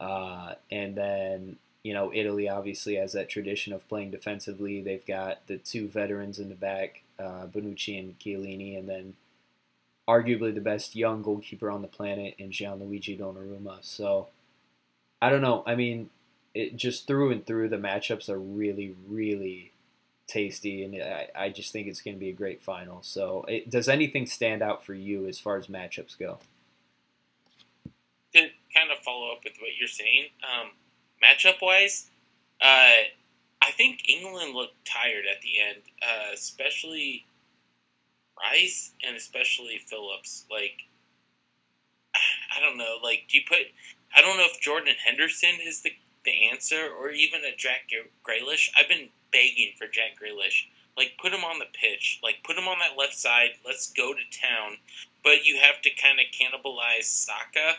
[0.00, 4.80] Uh, and then, you know, Italy obviously has that tradition of playing defensively.
[4.80, 9.14] They've got the two veterans in the back, uh, Bonucci and Chiellini, and then
[10.08, 13.78] arguably the best young goalkeeper on the planet in Gianluigi Donnarumma.
[13.82, 14.28] So,
[15.22, 15.62] I don't know.
[15.66, 16.10] I mean,
[16.54, 19.72] it just through and through, the matchups are really, really
[20.26, 23.02] tasty, and I, I just think it's going to be a great final.
[23.02, 26.38] So, it, does anything stand out for you as far as matchups go?
[28.74, 30.70] Kind of follow up with what you're saying, um,
[31.22, 32.10] matchup wise,
[32.60, 33.08] uh,
[33.62, 37.26] I think England looked tired at the end, uh, especially
[38.40, 40.44] Rice and especially Phillips.
[40.50, 40.82] Like,
[42.14, 42.98] I don't know.
[43.02, 43.58] Like, do you put?
[44.16, 45.92] I don't know if Jordan Henderson is the
[46.24, 47.90] the answer, or even a Jack
[48.26, 48.70] Grealish.
[48.78, 50.66] I've been begging for Jack Grealish.
[50.96, 52.20] Like, put him on the pitch.
[52.22, 53.50] Like, put him on that left side.
[53.66, 54.78] Let's go to town.
[55.22, 57.78] But you have to kind of cannibalize Saka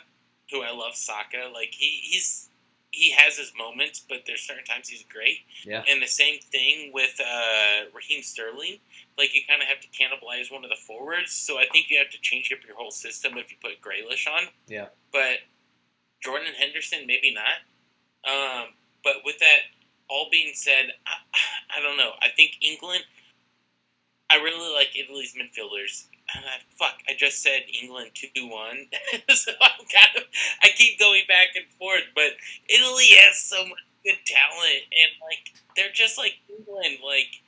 [0.51, 1.49] who I love Saka.
[1.53, 2.49] Like he he's
[2.91, 5.39] he has his moments, but there's certain times he's great.
[5.65, 5.83] Yeah.
[5.89, 8.79] And the same thing with uh, Raheem Sterling.
[9.17, 11.33] Like you kind of have to cannibalize one of the forwards.
[11.33, 14.27] So I think you have to change up your whole system if you put Grealish
[14.27, 14.47] on.
[14.67, 14.87] Yeah.
[15.11, 15.39] But
[16.23, 17.59] Jordan Henderson, maybe not.
[18.31, 18.67] Um,
[19.03, 19.59] but with that
[20.09, 22.11] all being said, I, I don't know.
[22.21, 23.03] I think England.
[24.29, 26.05] I really like Italy's midfielders.
[26.33, 28.87] Uh, fuck, I just said England two one,
[29.29, 30.23] so I'm kind of
[30.63, 32.03] I keep going back and forth.
[32.15, 32.33] But
[32.67, 36.97] Italy has so much good talent, and like they're just like England.
[37.05, 37.41] Like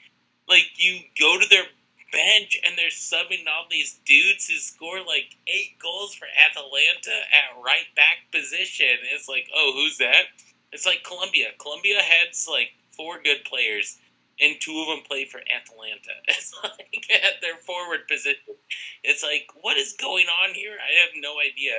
[0.47, 1.65] like you go to their
[2.11, 7.61] bench and they're subbing all these dudes who score like eight goals for Atalanta at
[7.63, 9.03] right back position.
[9.13, 10.31] It's like, oh, who's that?
[10.71, 11.47] It's like Colombia.
[11.59, 13.97] Colombia has like four good players
[14.39, 16.15] and two of them play for Atalanta.
[16.27, 18.55] It's like at their forward position.
[19.03, 20.77] It's like, what is going on here?
[20.77, 21.73] I have no idea.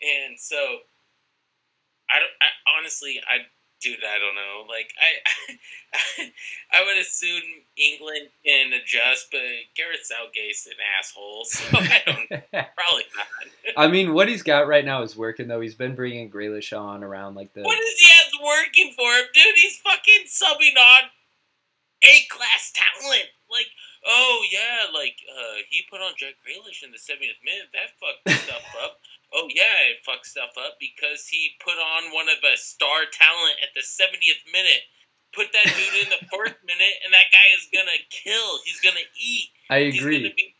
[0.00, 0.56] And so,
[2.10, 2.34] I don't.
[2.40, 3.46] I, honestly, I
[3.84, 4.64] dude, I don't know.
[4.66, 6.30] Like, I,
[6.72, 7.42] I would assume
[7.76, 9.40] England can adjust, but
[9.76, 12.28] Gareth Southgate's an asshole, so I don't.
[12.52, 13.76] probably not.
[13.76, 15.60] I mean, what he's got right now is working though.
[15.60, 17.62] He's been bringing Grealish on around like the.
[17.62, 19.54] What is he has working for him, dude?
[19.56, 21.10] He's fucking subbing on
[22.04, 23.28] A class talent.
[23.48, 23.70] Like,
[24.06, 27.72] oh yeah, like uh, he put on Jack Grealish in the 70th minute.
[27.72, 29.00] That fucked stuff up.
[29.32, 33.56] Oh yeah, it fucked stuff up because he put on one of the star talent
[33.62, 34.84] at the 70th minute.
[35.34, 38.60] Put that dude in the fourth minute, and that guy is gonna kill.
[38.64, 39.48] He's gonna eat.
[39.70, 40.22] I He's agree.
[40.22, 40.54] gonna be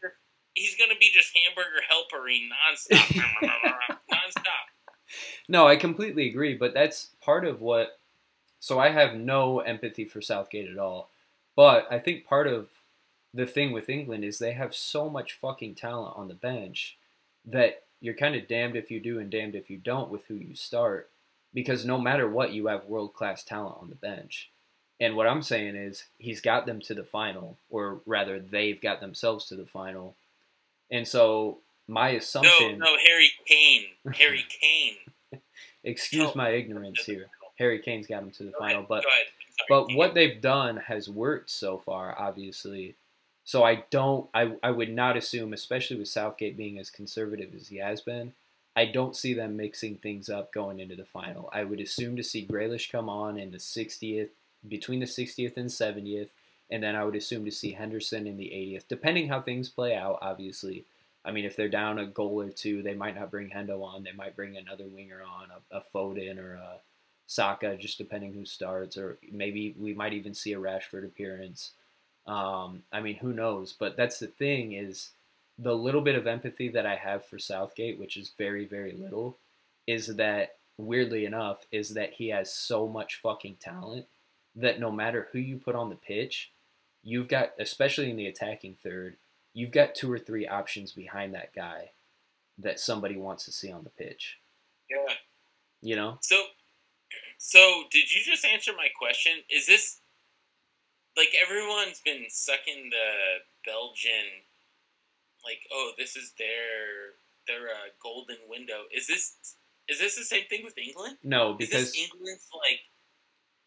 [0.54, 3.06] he's gonna be just hamburger helpering nonstop,
[4.10, 4.64] nonstop.
[5.48, 7.98] No, I completely agree, but that's part of what.
[8.60, 11.10] So I have no empathy for Southgate at all,
[11.56, 12.68] but I think part of
[13.32, 16.96] the thing with England is they have so much fucking talent on the bench
[17.44, 20.34] that you're kind of damned if you do and damned if you don't with who
[20.34, 21.10] you start,
[21.52, 24.50] because no matter what, you have world class talent on the bench.
[25.00, 29.00] And what I'm saying is he's got them to the final, or rather, they've got
[29.00, 30.14] themselves to the final.
[30.90, 32.78] And so my assumption.
[32.78, 33.86] No, no, Harry Kane.
[34.14, 35.40] Harry Kane.
[35.82, 36.32] excuse No.
[36.36, 37.26] my ignorance here.
[37.58, 39.26] Harry Kane's got them to the Go final, ahead, but go ahead.
[39.26, 39.86] I'm sorry.
[39.86, 42.96] but what they've done has worked so far, obviously.
[43.44, 47.68] So I don't, I, I would not assume, especially with Southgate being as conservative as
[47.68, 48.32] he has been,
[48.76, 51.48] I don't see them mixing things up going into the final.
[51.52, 54.30] I would assume to see Grealish come on in the 60th,
[54.66, 56.30] between the 60th and 70th,
[56.70, 59.94] and then I would assume to see Henderson in the 80th, depending how things play
[59.94, 60.84] out, obviously.
[61.24, 64.02] I mean, if they're down a goal or two, they might not bring Hendo on.
[64.02, 66.78] They might bring another winger on, a, a Foden or a
[67.26, 71.72] Saka, just depending who starts, or maybe we might even see a Rashford appearance.
[72.26, 73.72] Um, I mean, who knows?
[73.72, 75.10] But that's the thing is
[75.58, 79.38] the little bit of empathy that I have for Southgate, which is very, very little,
[79.86, 84.06] is that weirdly enough, is that he has so much fucking talent
[84.56, 86.52] that no matter who you put on the pitch,
[87.02, 89.16] you've got, especially in the attacking third,
[89.52, 91.90] you've got two or three options behind that guy
[92.58, 94.38] that somebody wants to see on the pitch.
[94.90, 95.14] Yeah.
[95.82, 96.18] You know?
[96.20, 96.42] So,
[97.38, 99.42] so did you just answer my question?
[99.50, 100.00] Is this
[101.16, 103.08] like everyone's been sucking the
[103.64, 104.44] Belgian,
[105.44, 108.88] like, oh, this is their their uh, golden window.
[108.92, 109.36] Is this
[109.88, 111.18] is this the same thing with England?
[111.22, 112.80] No, Is because this England's like?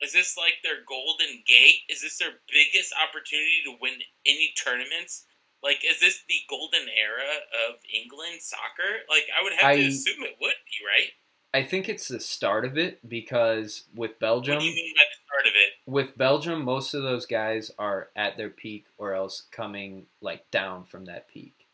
[0.02, 1.82] Is this like their golden gate?
[1.90, 5.26] Is this their biggest opportunity to win any tournaments?
[5.64, 9.02] Like, is this the golden era of England soccer?
[9.10, 11.10] Like, I would have to assume it would be, right?
[11.58, 15.02] I think it's the start of it because with Belgium, What do you mean by
[15.10, 15.92] the start of it?
[15.92, 20.84] with Belgium, most of those guys are at their peak or else coming like down
[20.86, 21.66] from that peak.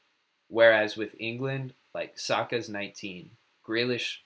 [0.48, 3.32] Whereas with England, like Saka's 19,
[3.68, 4.20] Grealish,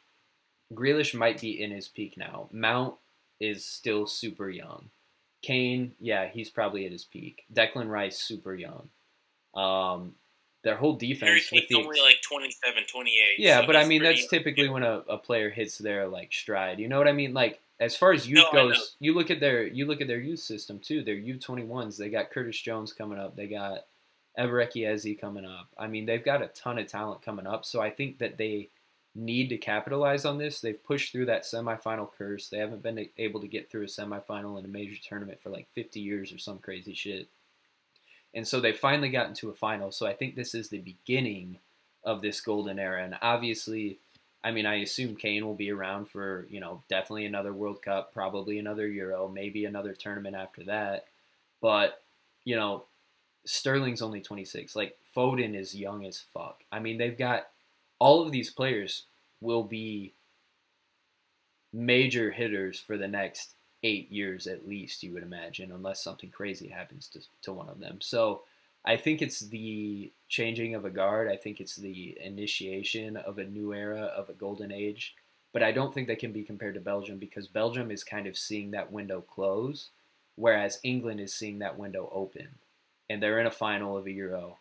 [0.71, 2.49] Grealish might be in his peak now.
[2.51, 2.93] Mount
[3.39, 4.91] is still super young.
[5.41, 7.45] Kane, yeah, he's probably at his peak.
[7.51, 8.89] Declan Rice, super young.
[9.55, 10.13] Um,
[10.63, 13.11] their whole Harry defense with the only like 27, 28.
[13.37, 14.27] yeah, so but I mean that's young.
[14.29, 16.79] typically when a, a player hits their like stride.
[16.79, 17.33] You know what I mean?
[17.33, 20.19] Like as far as youth No, goes, you look at their you look at their
[20.19, 21.03] youth system too.
[21.03, 21.97] Their U twenty ones.
[21.97, 23.35] They got Curtis Jones coming up.
[23.35, 23.85] They got
[24.37, 25.67] Eze coming up.
[25.77, 27.65] I mean, they've got a ton of talent coming up.
[27.65, 28.69] So I think that they
[29.15, 30.61] need to capitalize on this.
[30.61, 32.49] They've pushed through that semifinal curse.
[32.49, 35.67] They haven't been able to get through a semifinal in a major tournament for like
[35.73, 37.27] fifty years or some crazy shit.
[38.37, 39.91] And so they finally got into a final.
[39.91, 41.57] So I think this is the beginning
[42.03, 43.03] of this golden era.
[43.03, 43.97] And obviously,
[44.43, 48.13] I mean, I assume Kane will be around for, you know, definitely another World Cup,
[48.13, 51.05] probably another Euro, maybe another tournament after that.
[51.61, 52.03] But,
[52.45, 52.83] you know,
[53.45, 54.75] Sterling's only 26.
[54.75, 56.63] Like, Foden is young as fuck.
[56.71, 57.47] I mean, they've got
[57.97, 59.05] all of these players
[59.41, 60.13] will be
[61.73, 66.67] major hitters for the next eight years at least, you would imagine, unless something crazy
[66.67, 67.99] happens to, to one of them.
[68.01, 68.41] So
[68.85, 71.29] I think it's the changing of a guard.
[71.29, 75.15] I think it's the initiation of a new era, of a golden age.
[75.53, 78.37] But I don't think they can be compared to Belgium because Belgium is kind of
[78.37, 79.89] seeing that window close,
[80.35, 82.47] whereas England is seeing that window open.
[83.09, 84.57] And they're in a final of a Euro.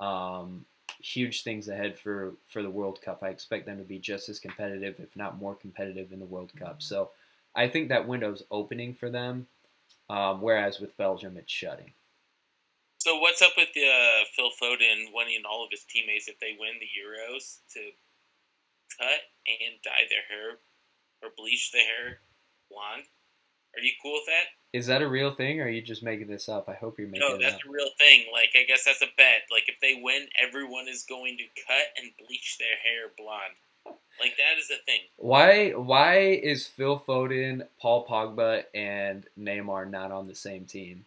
[0.00, 0.64] Um,
[1.00, 3.22] huge things ahead for, for the World Cup.
[3.22, 6.52] I expect them to be just as competitive, if not more competitive, in the World
[6.56, 6.80] Cup.
[6.80, 7.10] So
[7.58, 9.48] I think that window's opening for them,
[10.08, 11.92] um, whereas with Belgium, it's shutting.
[12.98, 16.74] So what's up with uh, Phil Foden wanting all of his teammates if they win
[16.78, 17.80] the Euros to
[18.96, 20.58] cut and dye their hair
[21.20, 22.20] or bleach their hair
[22.70, 23.10] blonde?
[23.76, 24.54] Are you cool with that?
[24.72, 26.68] Is that a real thing, or are you just making this up?
[26.68, 28.26] I hope you're making No, that's a real thing.
[28.32, 29.50] Like I guess that's a bet.
[29.50, 33.58] Like if they win, everyone is going to cut and bleach their hair blonde.
[34.20, 35.00] Like that is a thing.
[35.16, 35.70] Why?
[35.70, 41.04] Why is Phil Foden, Paul Pogba, and Neymar not on the same team?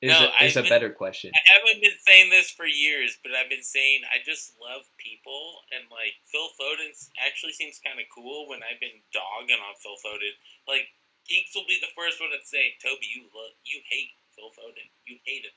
[0.00, 1.32] Is No, a, is a been- better question.
[1.34, 5.58] I haven't been saying this for years, but I've been saying I just love people,
[5.74, 8.46] and like Phil Foden actually seems kind of cool.
[8.48, 10.32] When I've been dogging on Phil Foden,
[10.70, 10.86] like
[11.26, 14.86] Geeks will be the first one to say, "Toby, you love, you hate Phil Foden,
[15.04, 15.56] you hate him."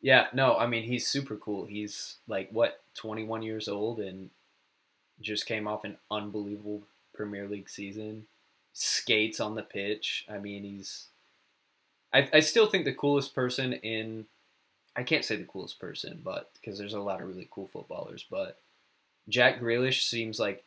[0.00, 1.66] Yeah, no, I mean he's super cool.
[1.66, 4.30] He's like what, 21 years old and
[5.20, 6.82] just came off an unbelievable
[7.14, 8.26] Premier League season.
[8.72, 10.24] Skates on the pitch.
[10.30, 11.08] I mean, he's
[12.12, 14.26] I I still think the coolest person in
[14.96, 18.24] I can't say the coolest person, but because there's a lot of really cool footballers,
[18.28, 18.58] but
[19.28, 20.64] Jack Grealish seems like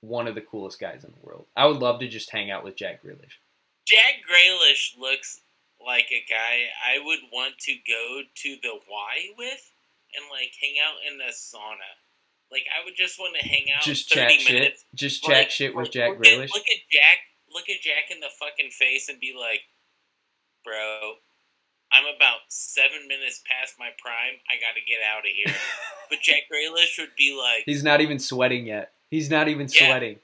[0.00, 1.46] one of the coolest guys in the world.
[1.56, 3.38] I would love to just hang out with Jack Grealish.
[3.86, 5.40] Jack Grealish looks
[5.84, 9.72] like a guy I would want to go to the Y with
[10.16, 11.90] and like hang out in the sauna.
[12.50, 14.80] Like I would just want to hang out Just 30 chat minutes.
[14.80, 14.94] shit.
[14.98, 16.44] Just like- chat shit with Jack look Grealish.
[16.44, 17.18] At, look at Jack
[17.52, 19.60] look at Jack in the fucking face and be like,
[20.64, 21.14] Bro,
[21.92, 24.40] I'm about seven minutes past my prime.
[24.50, 25.54] I gotta get out of here.
[26.10, 28.92] but Jack Grealish would be like, He's not even sweating yet.
[29.10, 29.86] He's not even Yeah.
[29.86, 30.18] sweating.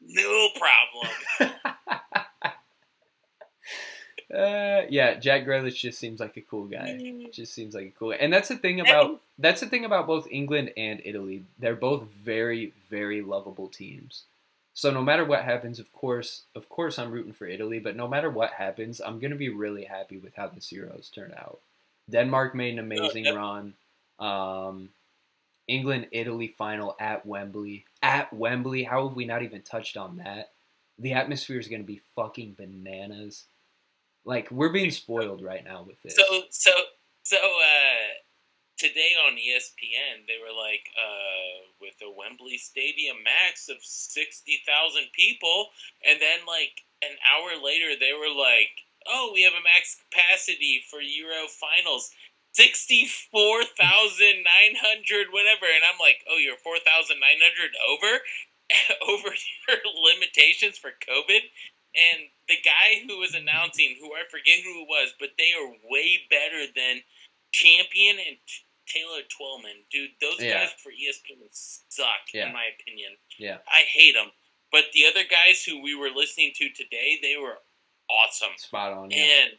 [0.00, 1.54] No problem.
[4.32, 6.98] Uh, yeah, Jack Grealish just seems like a cool guy.
[7.32, 8.16] Just seems like a cool guy.
[8.16, 11.44] And that's the thing about that's the thing about both England and Italy.
[11.58, 14.24] They're both very, very lovable teams.
[14.74, 17.78] So no matter what happens, of course, of course, I'm rooting for Italy.
[17.78, 21.32] But no matter what happens, I'm gonna be really happy with how the Euros turn
[21.36, 21.60] out.
[22.10, 23.36] Denmark made an amazing yep.
[23.36, 23.74] run.
[24.18, 24.90] Um,
[25.68, 27.84] England Italy final at Wembley.
[28.02, 30.50] At Wembley, how have we not even touched on that?
[30.98, 33.44] The atmosphere is gonna be fucking bananas.
[34.26, 36.16] Like we're being spoiled right now with this.
[36.16, 36.72] So so
[37.22, 38.10] so uh
[38.76, 45.70] today on ESPN they were like uh with a Wembley Stadium max of 60,000 people
[46.02, 50.82] and then like an hour later they were like oh we have a max capacity
[50.90, 52.10] for Euro finals
[52.52, 57.14] 64,900 whatever and I'm like oh you're 4,900
[57.86, 58.18] over
[59.06, 59.78] over your
[60.10, 61.46] limitations for COVID
[61.96, 65.72] and the guy who was announcing, who I forget who it was, but they are
[65.90, 67.00] way better than
[67.52, 68.36] Champion and
[68.86, 69.84] Taylor Twellman.
[69.90, 70.64] Dude, those Yeah.
[70.64, 72.46] guys for ESPN suck, Yeah.
[72.48, 73.16] in my opinion.
[73.38, 73.58] Yeah.
[73.66, 74.30] I hate them.
[74.70, 77.62] But the other guys who we were listening to today, they were
[78.08, 78.56] awesome.
[78.58, 79.10] Spot on.
[79.10, 79.24] Yeah.
[79.24, 79.58] And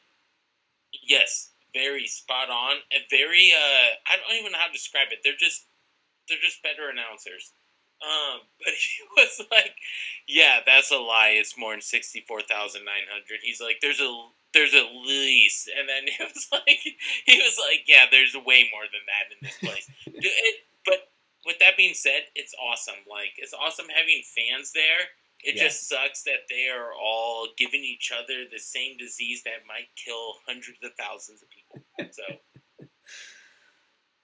[0.91, 5.19] yes, very spot on and very uh I don't even know how to describe it.
[5.23, 5.65] They're just
[6.27, 7.53] they're just better announcers.
[8.01, 9.75] Um, but he was like,
[10.27, 11.33] "Yeah, that's a lie.
[11.39, 13.39] It's more than sixty four thousand nine hundred.
[13.43, 14.09] He's like, "There's a
[14.53, 16.79] there's a lease," and then he was like,
[17.25, 19.89] "He was like, yeah, there's way more than that in this place."
[20.19, 21.11] It, but
[21.45, 23.01] with that being said, it's awesome.
[23.09, 25.09] Like, it's awesome having fans there.
[25.43, 25.63] It Yeah.
[25.69, 30.35] just sucks that they are all giving each other the same disease that might kill
[30.47, 31.81] hundreds of thousands of people.
[32.11, 32.23] So.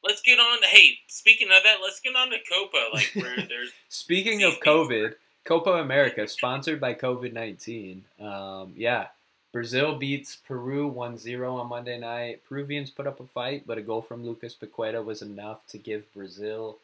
[0.04, 0.62] Let's get on.
[0.62, 2.90] To, Hey, speaking of that, let's get on to Copa.
[2.94, 8.04] Like where there's Speaking of COVID, Copa America, sponsored by COVID 19.
[8.20, 9.08] Um, yeah.
[9.52, 12.42] Brazil beats Peru 1 0 on Monday night.
[12.50, 16.12] Peruvians put up a fight, but a goal from Lucas Paqueta was enough to give
[16.12, 16.80] Brazil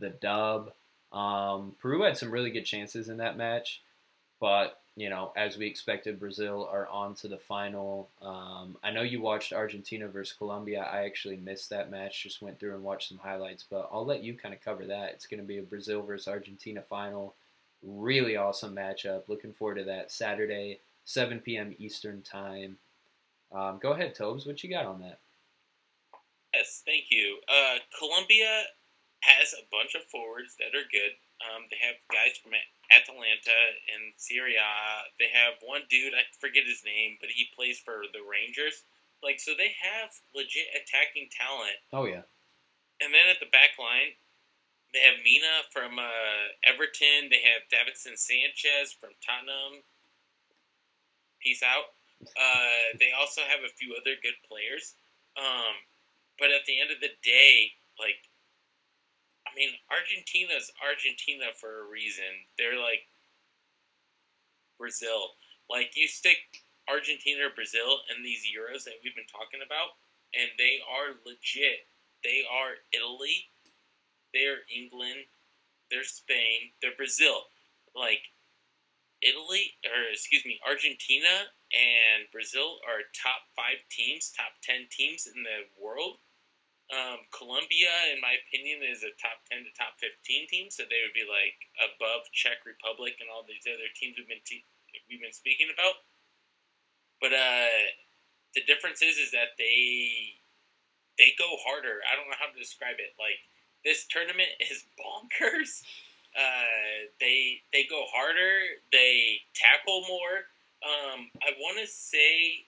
[0.00, 0.72] the dub.
[1.12, 3.80] Um, Peru had some really good chances in that match,
[4.40, 8.08] but, you know, as we expected, Brazil are on to the final.
[8.22, 10.82] Um, I know you watched Argentina versus Colombia.
[10.82, 14.22] I actually missed that match, just went through and watched some highlights, but I'll let
[14.22, 15.10] you kind of cover that.
[15.10, 17.34] It's going to be a Brazil versus Argentina final.
[17.82, 19.22] Really awesome matchup.
[19.28, 21.74] Looking forward to that Saturday, 7 p.m.
[21.78, 22.76] Eastern Time.
[23.52, 24.46] Um, go ahead, Tobes.
[24.46, 25.18] What you got on that?
[26.54, 27.38] Yes, thank you.
[27.48, 28.64] Uh, Colombia
[29.20, 31.14] has a bunch of forwards that are good.
[31.40, 32.52] Um, they have guys from
[32.90, 33.58] Atalanta
[33.94, 34.72] and Serie A.
[35.18, 38.82] They have one dude, I forget his name, but he plays for the Rangers.
[39.22, 41.78] Like, so they have legit attacking talent.
[41.92, 42.26] Oh, yeah.
[43.00, 44.16] And then at the back line,
[44.92, 47.30] they have Mina from uh, Everton.
[47.30, 49.86] They have Davinson Sanchez from Tottenham.
[51.38, 51.94] Peace out.
[52.20, 54.96] Uh, they also have a few other good players.
[55.38, 55.78] Um,
[56.40, 58.28] but at the end of the day, like,
[59.50, 62.46] I mean, Argentina's Argentina for a reason.
[62.56, 63.02] They're like
[64.78, 65.34] Brazil.
[65.68, 66.38] Like, you stick
[66.88, 69.98] Argentina or Brazil in these Euros that we've been talking about,
[70.34, 71.86] and they are legit.
[72.22, 73.50] They are Italy,
[74.34, 75.26] they're England,
[75.90, 77.50] they're Spain, they're Brazil.
[77.94, 78.30] Like,
[79.22, 85.42] Italy, or excuse me, Argentina and Brazil are top five teams, top 10 teams in
[85.42, 86.18] the world.
[86.90, 91.06] Um, Colombia, in my opinion, is a top 10 to top 15 team, so they
[91.06, 94.66] would be like above Czech Republic and all these other teams we've been, te-
[95.06, 96.02] we've been speaking about.
[97.22, 97.94] But uh,
[98.54, 100.40] the difference is, is that they
[101.20, 102.00] they go harder.
[102.08, 103.12] I don't know how to describe it.
[103.20, 103.38] Like
[103.84, 105.84] this tournament is bonkers.
[106.32, 108.80] Uh, they they go harder.
[108.90, 110.48] They tackle more.
[110.80, 112.64] Um, I want to say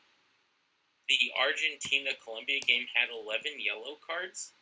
[1.08, 4.52] the Argentina Colombia game had eleven yellow cards,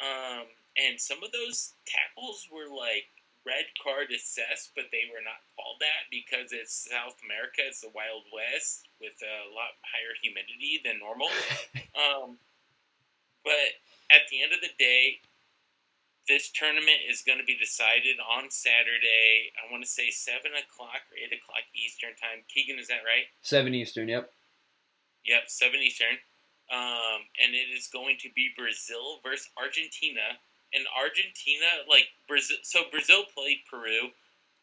[0.00, 3.08] um, and some of those tackles were like
[3.46, 7.62] red card assessed, but they were not called that because it's South America.
[7.62, 11.28] It's the Wild West with a lot higher humidity than normal.
[11.96, 12.36] Um,
[13.44, 13.80] But
[14.10, 15.20] at the end of the day,
[16.28, 19.52] this tournament is going to be decided on Saturday.
[19.56, 22.42] I want to say seven o'clock or eight o'clock Eastern time.
[22.52, 23.30] Keegan, is that right?
[23.42, 24.08] Seven Eastern.
[24.08, 24.28] Yep.
[25.26, 26.16] Yep, seven Eastern.
[26.70, 30.38] Um, and it is going to be Brazil versus Argentina.
[30.74, 34.10] And Argentina, like Brazil, so Brazil played Peru.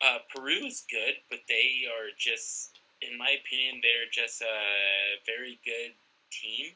[0.03, 5.59] Uh, Peru is good, but they are just, in my opinion, they're just a very
[5.64, 5.95] good
[6.28, 6.76] team,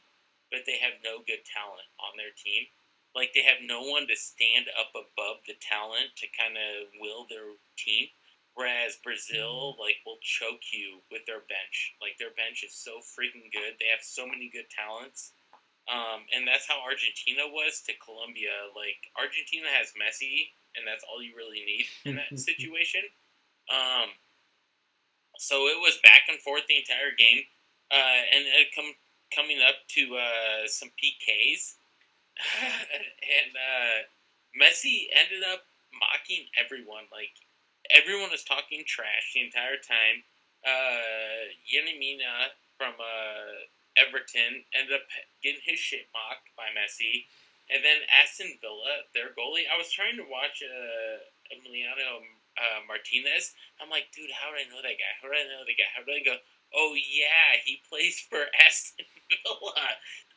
[0.51, 2.71] but they have no good talent on their team.
[3.15, 7.27] Like they have no one to stand up above the talent to kind of will
[7.27, 8.07] their team.
[8.57, 11.93] Whereas Brazil, like, will choke you with their bench.
[12.01, 13.77] Like their bench is so freaking good.
[13.77, 15.37] They have so many good talents.
[15.85, 18.73] Um, and that's how Argentina was to Colombia.
[18.73, 23.05] Like Argentina has Messi, and that's all you really need in that situation.
[23.69, 24.09] Um,
[25.37, 27.45] so it was back and forth the entire game,
[27.93, 28.89] uh, and it come
[29.29, 31.77] coming up to uh, some PKs,
[32.65, 33.97] and uh,
[34.57, 35.61] Messi ended up
[35.93, 37.05] mocking everyone.
[37.13, 37.37] Like
[37.91, 40.23] everyone was talking trash the entire time.
[40.65, 43.67] Uh, Yerry Mina from uh,
[43.97, 45.05] Everton ended up
[45.41, 47.25] getting his shit mocked by Messi.
[47.67, 51.19] And then Aston Villa, their goalie, I was trying to watch uh,
[51.51, 52.23] Emiliano
[52.55, 53.53] uh, Martinez.
[53.83, 55.13] I'm like, dude, how do I know that guy?
[55.19, 55.89] How do I know that guy?
[55.91, 56.39] How do I go?
[56.75, 59.87] Oh yeah, he plays for Aston Villa.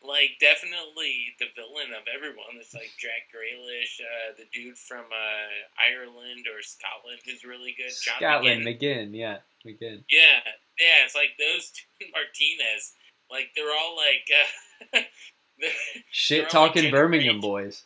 [0.02, 2.56] Like definitely the villain of everyone.
[2.56, 7.92] It's like Jack Grealish, uh, the dude from uh, Ireland or Scotland who's really good.
[8.02, 9.12] John Scotland McGinn.
[9.12, 10.04] McGinn, yeah, McGinn.
[10.08, 10.40] Yeah,
[10.80, 11.04] yeah.
[11.04, 12.94] It's like those two Martinez.
[13.30, 14.26] Like they're all like.
[14.94, 15.00] Uh,
[16.10, 17.84] Shit talking like Birmingham boys.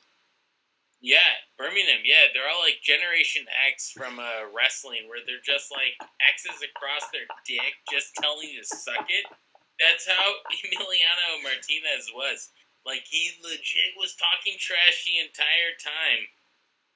[1.04, 2.00] Yeah, Birmingham.
[2.00, 7.04] Yeah, they're all like Generation X from uh, wrestling, where they're just like X's across
[7.12, 9.28] their dick, just telling you to suck it.
[9.76, 12.48] That's how Emiliano Martinez was.
[12.88, 16.24] Like he legit was talking trash the entire time.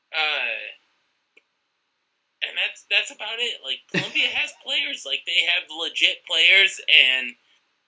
[0.09, 0.57] Uh,
[2.49, 3.61] and that's that's about it.
[3.61, 7.37] Like Colombia has players, like they have legit players, and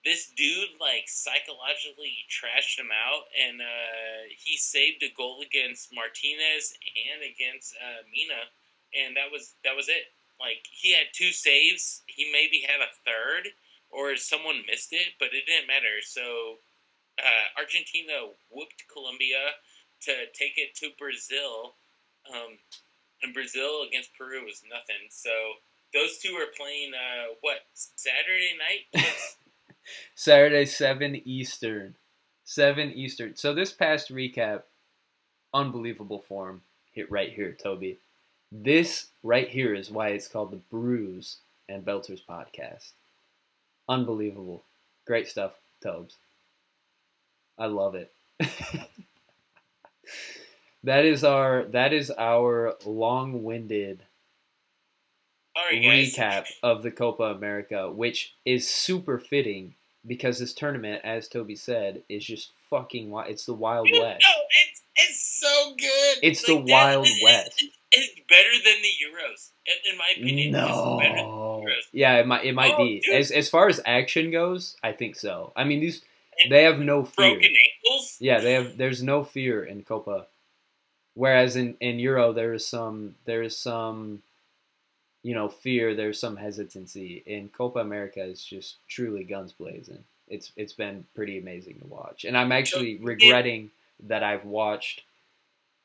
[0.05, 6.73] this dude like psychologically trashed him out, and uh, he saved a goal against Martinez
[7.13, 8.49] and against uh, Mina,
[8.97, 10.13] and that was that was it.
[10.41, 13.53] Like he had two saves, he maybe had a third,
[13.91, 16.01] or someone missed it, but it didn't matter.
[16.01, 16.57] So
[17.21, 19.61] uh, Argentina whooped Colombia
[20.09, 21.77] to take it to Brazil,
[22.33, 22.57] um,
[23.23, 25.13] and Brazil against Peru was nothing.
[25.13, 25.61] So
[25.93, 29.05] those two are playing uh, what Saturday night.
[30.15, 31.95] Saturday, 7 Eastern.
[32.45, 33.37] 7 Eastern.
[33.37, 34.63] So this past recap,
[35.55, 36.63] unbelievable form
[36.93, 37.99] hit right here, Toby.
[38.53, 42.93] This right here is why it's called the Brews and Belters podcast.
[43.89, 44.65] Unbelievable.
[45.07, 45.53] Great stuff,
[45.83, 46.17] Tobes.
[47.59, 48.13] I love it.
[50.83, 54.03] that is our that is our long-winded
[55.71, 59.75] right, recap of the Copa America, which is super fitting
[60.07, 63.31] because this tournament, as Toby said, is just fucking wild.
[63.31, 64.25] It's the Wild West.
[64.27, 66.19] No, it's, it's so good.
[66.23, 67.63] It's like the Wild West.
[67.63, 69.51] It's, it's, better than the Euros,
[69.91, 70.53] in my opinion.
[70.53, 71.67] No.
[71.93, 72.45] Yeah, it might.
[72.45, 73.01] It might oh, be.
[73.01, 73.15] Dude.
[73.15, 75.53] As as far as action goes, I think so.
[75.57, 76.03] I mean, these
[76.43, 77.35] and they have no fear.
[77.35, 78.17] Broken ankles.
[78.21, 78.79] Yeah, they have.
[78.79, 80.27] There's no fear in Copa.
[81.15, 84.23] Whereas in, in Euro there is some there is some
[85.23, 87.23] you know, fear, there's some hesitancy.
[87.27, 90.05] In Copa America, it's just truly guns blazing.
[90.29, 93.71] It's it's been pretty amazing to watch, and I'm actually regretting
[94.05, 95.03] that I've watched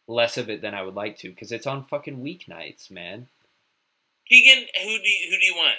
[0.07, 3.27] less of it than I would like to because it's on fucking weeknights, man.
[4.29, 5.75] Keegan, who do you, who do you want?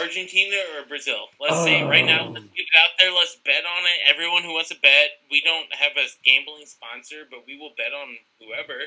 [0.00, 1.28] Argentina or Brazil?
[1.40, 1.64] Let's oh.
[1.64, 1.82] see.
[1.82, 2.32] Right now, oh.
[2.32, 3.12] let's get it out there.
[3.12, 4.12] Let's bet on it.
[4.12, 7.92] Everyone who wants to bet, we don't have a gambling sponsor, but we will bet
[7.92, 8.80] on whoever.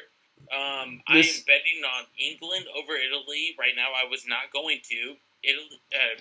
[0.51, 1.27] Um, this...
[1.27, 3.87] I am betting on England over Italy right now.
[3.95, 5.15] I was not going to.
[5.43, 6.19] Italy, uh,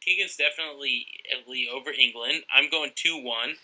[0.00, 2.44] Keegan's definitely Italy over England.
[2.54, 3.56] I'm going two one.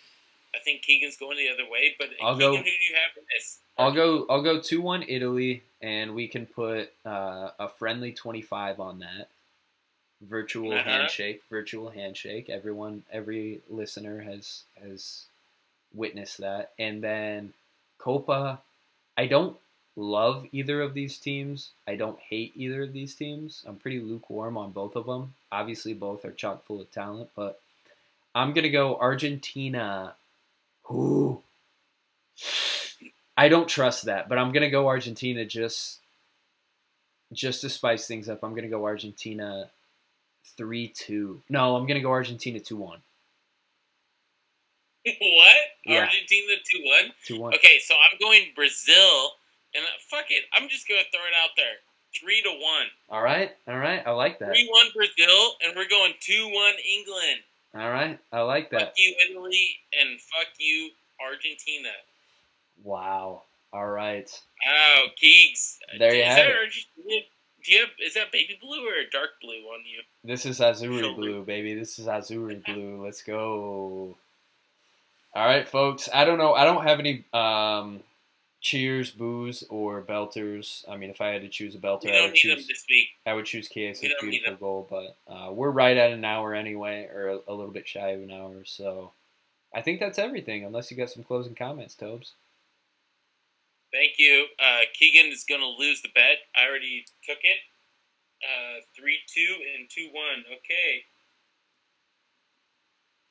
[0.54, 3.12] I think Keegan's going the other way, but I'll Keegan, go, who do you have
[3.14, 3.58] for this?
[3.78, 4.26] I'll go.
[4.28, 8.98] I'll go two one Italy, and we can put uh, a friendly twenty five on
[8.98, 9.28] that.
[10.22, 10.82] Virtual uh-huh.
[10.82, 12.50] handshake, virtual handshake.
[12.50, 15.24] Everyone, every listener has has
[15.94, 17.52] witnessed that, and then
[17.98, 18.60] Copa.
[19.16, 19.56] I don't
[19.96, 21.70] love either of these teams.
[21.86, 23.64] I don't hate either of these teams.
[23.66, 25.34] I'm pretty lukewarm on both of them.
[25.52, 27.60] Obviously, both are chock full of talent, but
[28.34, 30.14] I'm gonna go Argentina.
[30.90, 31.42] Ooh.
[33.36, 36.00] I don't trust that, but I'm gonna go Argentina just
[37.32, 38.42] just to spice things up.
[38.42, 39.70] I'm gonna go Argentina
[40.56, 41.42] three two.
[41.48, 42.98] No, I'm gonna go Argentina two one.
[45.04, 45.56] what?
[45.86, 46.00] Yeah.
[46.00, 47.12] Argentina two one.
[47.24, 47.54] Two one.
[47.54, 49.32] Okay, so I'm going Brazil,
[49.74, 51.80] and uh, fuck it, I'm just gonna throw it out there.
[52.18, 52.88] Three to one.
[53.08, 54.02] All right, all right.
[54.04, 54.48] I like that.
[54.54, 57.40] Three one Brazil, and we're going two one England.
[57.74, 58.80] All right, I like that.
[58.80, 60.90] Fuck you Italy, and fuck you
[61.24, 61.90] Argentina.
[62.82, 63.42] Wow.
[63.72, 64.28] All right.
[64.66, 65.78] Oh, Keegs.
[65.98, 66.46] There you is have that
[67.06, 67.24] it.
[67.64, 70.02] Do you have is that baby blue or dark blue on you?
[70.24, 71.74] This is Azzurri blue, baby.
[71.74, 73.04] This is Azzurri blue.
[73.04, 74.16] Let's go.
[75.34, 76.08] All right, folks.
[76.12, 76.54] I don't know.
[76.54, 78.00] I don't have any um,
[78.60, 80.84] cheers, booze, or belters.
[80.88, 82.68] I mean, if I had to choose a belter, I would need them choose.
[82.68, 83.08] this week.
[83.26, 86.24] I would choose KS's We don't need beautiful goal, but uh, we're right at an
[86.24, 88.64] hour anyway, or a, a little bit shy of an hour.
[88.64, 89.12] So
[89.74, 90.64] I think that's everything.
[90.64, 92.34] Unless you got some closing comments, Tobes.
[93.92, 94.46] Thank you.
[94.58, 96.38] Uh, Keegan is going to lose the bet.
[96.56, 97.58] I already took it.
[98.42, 99.40] Uh, 3 2
[99.78, 100.24] and 2 1.
[100.46, 101.04] Okay.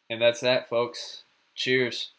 [0.10, 1.24] And that's that, folks.
[1.56, 2.12] Cheers.